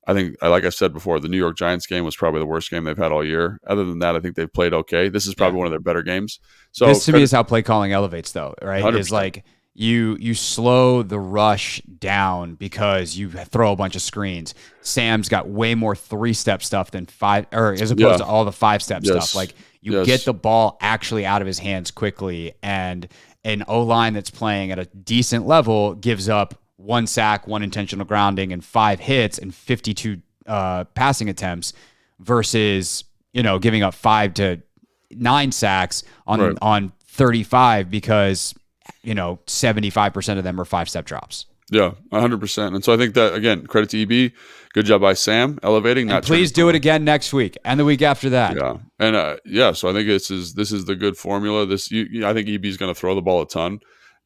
I 0.07 0.13
think, 0.13 0.37
like 0.41 0.63
I 0.63 0.69
said 0.69 0.93
before, 0.93 1.19
the 1.19 1.27
New 1.27 1.37
York 1.37 1.57
Giants 1.57 1.85
game 1.85 2.05
was 2.05 2.15
probably 2.15 2.39
the 2.39 2.45
worst 2.45 2.71
game 2.71 2.85
they've 2.85 2.97
had 2.97 3.11
all 3.11 3.23
year. 3.25 3.59
Other 3.67 3.83
than 3.83 3.99
that, 3.99 4.15
I 4.15 4.19
think 4.19 4.35
they've 4.35 4.51
played 4.51 4.73
okay. 4.73 5.09
This 5.09 5.27
is 5.27 5.35
probably 5.35 5.57
one 5.57 5.67
of 5.67 5.71
their 5.71 5.81
better 5.81 6.01
games. 6.01 6.39
So 6.71 6.87
this 6.87 7.05
to 7.05 7.13
me 7.13 7.21
is 7.21 7.31
how 7.31 7.43
play 7.43 7.61
calling 7.61 7.91
elevates, 7.91 8.31
though, 8.31 8.55
right? 8.61 8.79
Is 8.95 9.09
100%. 9.09 9.11
like 9.11 9.43
you 9.79 10.17
you 10.19 10.33
slow 10.33 11.03
the 11.03 11.19
rush 11.19 11.79
down 11.99 12.55
because 12.55 13.15
you 13.17 13.29
throw 13.29 13.71
a 13.73 13.75
bunch 13.75 13.95
of 13.95 14.01
screens. 14.01 14.55
Sam's 14.81 15.29
got 15.29 15.47
way 15.49 15.75
more 15.75 15.95
three 15.95 16.33
step 16.33 16.63
stuff 16.63 16.89
than 16.89 17.05
five, 17.05 17.45
or 17.53 17.73
as 17.73 17.91
opposed 17.91 17.99
Yeah. 17.99 18.17
to 18.17 18.25
all 18.25 18.45
the 18.45 18.51
five 18.51 18.81
step 18.81 19.01
Yes. 19.03 19.29
stuff. 19.29 19.35
Like 19.35 19.53
you 19.81 19.91
Yes. 19.97 20.05
get 20.07 20.25
the 20.25 20.33
ball 20.33 20.77
actually 20.81 21.25
out 21.25 21.41
of 21.41 21.47
his 21.47 21.59
hands 21.59 21.91
quickly, 21.91 22.53
and 22.63 23.07
an 23.47 23.63
O 23.67 23.81
line 23.81 24.13
that's 24.13 24.29
playing 24.29 24.71
at 24.71 24.77
a 24.79 24.85
decent 24.85 25.47
level 25.47 25.95
gives 25.95 26.27
up 26.29 26.53
one 26.75 27.07
sack, 27.07 27.47
one 27.47 27.63
intentional 27.63 28.05
grounding, 28.05 28.51
and 28.53 28.63
five 28.63 28.99
hits 28.99 29.37
and 29.39 29.55
fifty 29.55 29.93
two 29.93 30.21
uh, 30.45 30.83
passing 30.93 31.29
attempts 31.29 31.73
versus 32.19 33.03
you 33.33 33.41
know 33.43 33.57
giving 33.59 33.83
up 33.83 33.93
five 33.93 34.33
to 34.35 34.61
nine 35.11 35.51
sacks 35.51 36.03
on 36.27 36.39
Right. 36.41 36.57
on 36.61 36.91
35 37.09 37.89
because 37.89 38.53
you 39.03 39.15
know 39.15 39.39
75% 39.47 40.37
of 40.37 40.43
them 40.43 40.59
are 40.61 40.65
five 40.65 40.87
step 40.89 41.05
drops. 41.05 41.45
Yeah, 41.69 41.91
hundred 42.11 42.39
percent. 42.39 42.75
And 42.75 42.83
so 42.83 42.93
I 42.93 42.97
think 42.97 43.13
that 43.15 43.33
again, 43.33 43.65
credit 43.67 43.89
to 43.91 44.01
EB. 44.01 44.31
Good 44.73 44.85
job 44.85 45.01
by 45.01 45.13
Sam 45.13 45.57
elevating. 45.63 46.07
Not 46.07 46.23
please 46.23 46.51
do 46.51 46.69
it 46.69 46.75
again 46.75 47.03
next 47.03 47.33
week 47.33 47.57
and 47.65 47.79
the 47.79 47.85
week 47.85 48.01
after 48.01 48.29
that. 48.29 48.55
Yeah, 48.55 48.77
and 48.99 49.15
uh, 49.15 49.37
yeah, 49.43 49.71
so 49.71 49.89
I 49.89 49.93
think 49.93 50.07
this 50.07 50.29
is 50.31 50.53
this 50.53 50.71
is 50.71 50.85
the 50.85 50.95
good 50.95 51.17
formula. 51.17 51.65
This 51.65 51.91
you, 51.91 52.05
you- 52.09 52.27
I 52.27 52.33
think 52.33 52.47
EB 52.47 52.65
is 52.65 52.77
going 52.77 52.93
to 52.93 52.99
throw 52.99 53.15
the 53.15 53.21
ball 53.21 53.41
a 53.41 53.47
ton, 53.47 53.79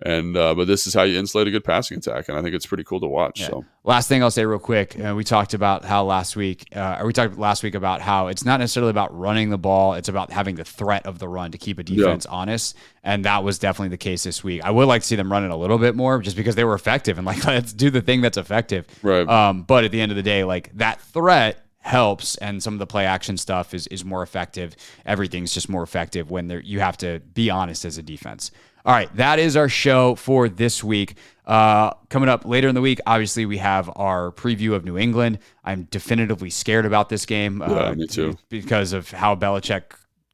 and 0.04 0.36
uh, 0.36 0.54
but 0.56 0.68
this 0.68 0.88
is 0.88 0.94
how 0.94 1.04
you 1.04 1.18
insulate 1.18 1.48
a 1.48 1.52
good 1.52 1.64
passing 1.64 1.98
attack, 1.98 2.30
and 2.30 2.38
I 2.38 2.42
think 2.42 2.56
it's 2.56 2.66
pretty 2.66 2.84
cool 2.84 3.00
to 3.00 3.08
watch. 3.08 3.46
So 3.46 3.66
Last 3.84 4.08
thing 4.08 4.22
I'll 4.22 4.30
say 4.30 4.46
real 4.46 4.60
quick, 4.60 5.00
uh, 5.00 5.16
we 5.16 5.24
talked 5.24 5.56
about 5.56 5.84
how 5.84 6.04
last 6.04 6.36
week, 6.36 6.66
uh, 6.76 6.98
or 7.00 7.08
we 7.08 7.14
talked 7.14 7.40
last 7.40 7.64
week 7.64 7.74
about 7.74 8.00
how 8.00 8.28
it's 8.28 8.46
not 8.46 8.60
necessarily 8.60 8.92
about 8.92 9.18
running 9.18 9.50
the 9.50 9.58
ball; 9.58 9.96
it's 9.96 10.08
about 10.08 10.32
having 10.32 10.54
the 10.54 10.64
threat 10.64 11.06
of 11.08 11.18
the 11.18 11.28
run 11.28 11.52
to 11.52 11.58
keep 11.58 11.80
a 11.80 11.84
defense 11.84 12.28
honest, 12.28 12.76
and 13.04 13.26
that 13.26 13.44
was 13.44 13.58
definitely 13.58 13.90
the 13.90 13.98
case 13.98 14.24
this 14.24 14.44
week. 14.44 14.64
I 14.64 14.70
would 14.70 14.88
like 14.88 15.02
to 15.02 15.08
see 15.08 15.16
them 15.16 15.32
run 15.32 15.44
it 15.44 15.50
a 15.50 15.56
little 15.56 15.80
bit 15.80 15.96
more, 15.96 16.20
just 16.20 16.38
because 16.38 16.54
they 16.54 16.64
were 16.64 16.76
effective 16.76 17.18
and 17.18 17.26
like 17.26 17.44
let's 17.48 17.74
do 17.74 17.90
the 17.90 18.02
thing 18.02 18.22
that's 18.22 18.38
effective. 18.38 18.86
Right. 19.02 19.28
Um, 19.28 19.64
but 19.64 19.84
at 19.84 19.92
the 19.92 20.00
end 20.00 20.12
of 20.12 20.16
the 20.16 20.24
day, 20.24 20.44
like 20.44 20.70
that 20.78 21.02
threat 21.02 21.66
helps, 21.80 22.38
and 22.38 22.62
some 22.62 22.74
of 22.74 22.80
the 22.80 22.88
play 22.88 23.06
action 23.06 23.36
stuff 23.36 23.74
is 23.74 23.88
is 23.88 24.06
more 24.06 24.22
effective. 24.22 24.76
Everything's 25.06 25.54
just 25.54 25.70
more 25.70 25.84
effective 25.84 26.30
when 26.30 26.48
there 26.48 26.62
you 26.62 26.80
have 26.80 26.98
to 26.98 27.20
be 27.34 27.50
honest 27.50 27.84
as 27.84 27.98
a 27.98 28.04
defense. 28.04 28.52
All 28.86 28.94
right, 28.94 29.14
that 29.16 29.40
is 29.40 29.56
our 29.56 29.70
show 29.70 30.16
for 30.16 30.50
this 30.50 30.84
week. 30.84 31.16
Uh, 31.46 31.94
coming 32.10 32.30
up 32.30 32.46
later 32.46 32.68
in 32.68 32.76
the 32.76 32.82
week, 32.82 33.00
obviously 33.06 33.46
we 33.46 33.58
have 33.58 33.92
our 33.96 34.32
preview 34.32 34.74
of 34.74 34.86
New 34.86 34.98
England. 34.98 35.40
I'm 35.64 35.84
definitively 35.92 36.50
scared 36.50 36.86
about 36.86 37.10
this 37.10 37.26
game. 37.26 37.60
Yeah, 37.60 37.68
uh, 37.68 37.94
me 37.94 38.08
too. 38.08 38.38
Because 38.50 38.94
of 38.94 39.12
how 39.12 39.36
Belichick 39.36 39.84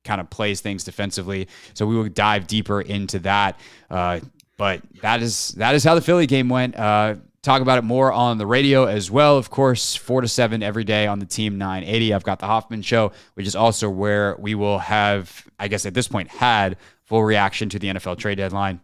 kind 0.04 0.22
of 0.22 0.30
plays 0.30 0.62
things 0.62 0.84
defensively. 0.84 1.48
So 1.74 1.86
we 1.86 1.96
will 1.96 2.08
dive 2.08 2.48
deeper 2.48 2.82
into 2.82 3.20
that. 3.20 3.60
Uh, 3.90 4.22
but 4.58 4.82
that 5.02 5.22
is 5.22 5.50
that 5.58 5.76
is 5.76 5.84
how 5.84 5.96
the 5.96 6.02
Philly 6.02 6.26
game 6.26 6.50
went. 6.50 6.76
Uh, 6.76 7.16
talk 7.42 7.62
about 7.62 7.78
it 7.78 7.84
more 7.84 8.12
on 8.12 8.38
the 8.38 8.46
radio 8.46 8.86
as 8.86 9.12
well. 9.12 9.38
Of 9.38 9.50
course, 9.50 9.96
four 9.96 10.22
to 10.22 10.28
seven 10.28 10.64
every 10.64 10.84
day 10.84 11.08
on 11.08 11.20
the 11.20 11.26
Team 11.26 11.58
980. 11.58 12.14
I've 12.14 12.24
got 12.24 12.40
the 12.40 12.48
Hoffman 12.48 12.82
Show, 12.82 13.12
which 13.36 13.46
is 13.46 13.56
also 13.56 13.90
where 13.90 14.36
we 14.40 14.56
will 14.56 14.80
have, 14.80 15.48
I 15.60 15.68
guess 15.68 15.86
at 15.86 15.94
this 15.94 16.08
point, 16.08 16.30
had 16.30 16.78
full 17.08 17.24
reaction 17.24 17.70
to 17.70 17.80
the 17.80 17.88
NFL 17.88 18.18
trade 18.18 18.38
deadline. 18.38 18.82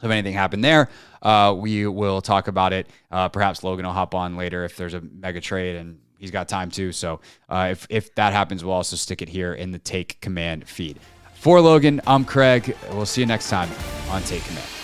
If 0.00 0.10
anything 0.10 0.34
happened 0.34 0.62
there, 0.62 0.90
uh, 1.22 1.56
we 1.58 1.86
will 1.86 2.20
talk 2.20 2.46
about 2.46 2.72
it. 2.72 2.88
Uh, 3.10 3.28
perhaps 3.28 3.64
Logan 3.64 3.84
will 3.84 3.92
hop 3.92 4.14
on 4.14 4.36
later 4.36 4.64
if 4.64 4.76
there's 4.76 4.94
a 4.94 5.00
mega 5.00 5.40
trade 5.40 5.74
and 5.74 5.98
he's 6.18 6.30
got 6.30 6.48
time 6.48 6.70
too. 6.70 6.92
So 6.92 7.20
uh, 7.48 7.68
if, 7.72 7.86
if 7.90 8.14
that 8.14 8.32
happens, 8.32 8.64
we'll 8.64 8.74
also 8.74 8.94
stick 8.94 9.22
it 9.22 9.28
here 9.28 9.54
in 9.54 9.72
the 9.72 9.78
Take 9.78 10.20
Command 10.20 10.68
feed. 10.68 11.00
For 11.34 11.60
Logan, 11.60 12.00
I'm 12.06 12.24
Craig. 12.24 12.76
We'll 12.92 13.06
see 13.06 13.22
you 13.22 13.26
next 13.26 13.48
time 13.48 13.70
on 14.10 14.22
Take 14.22 14.44
Command. 14.44 14.77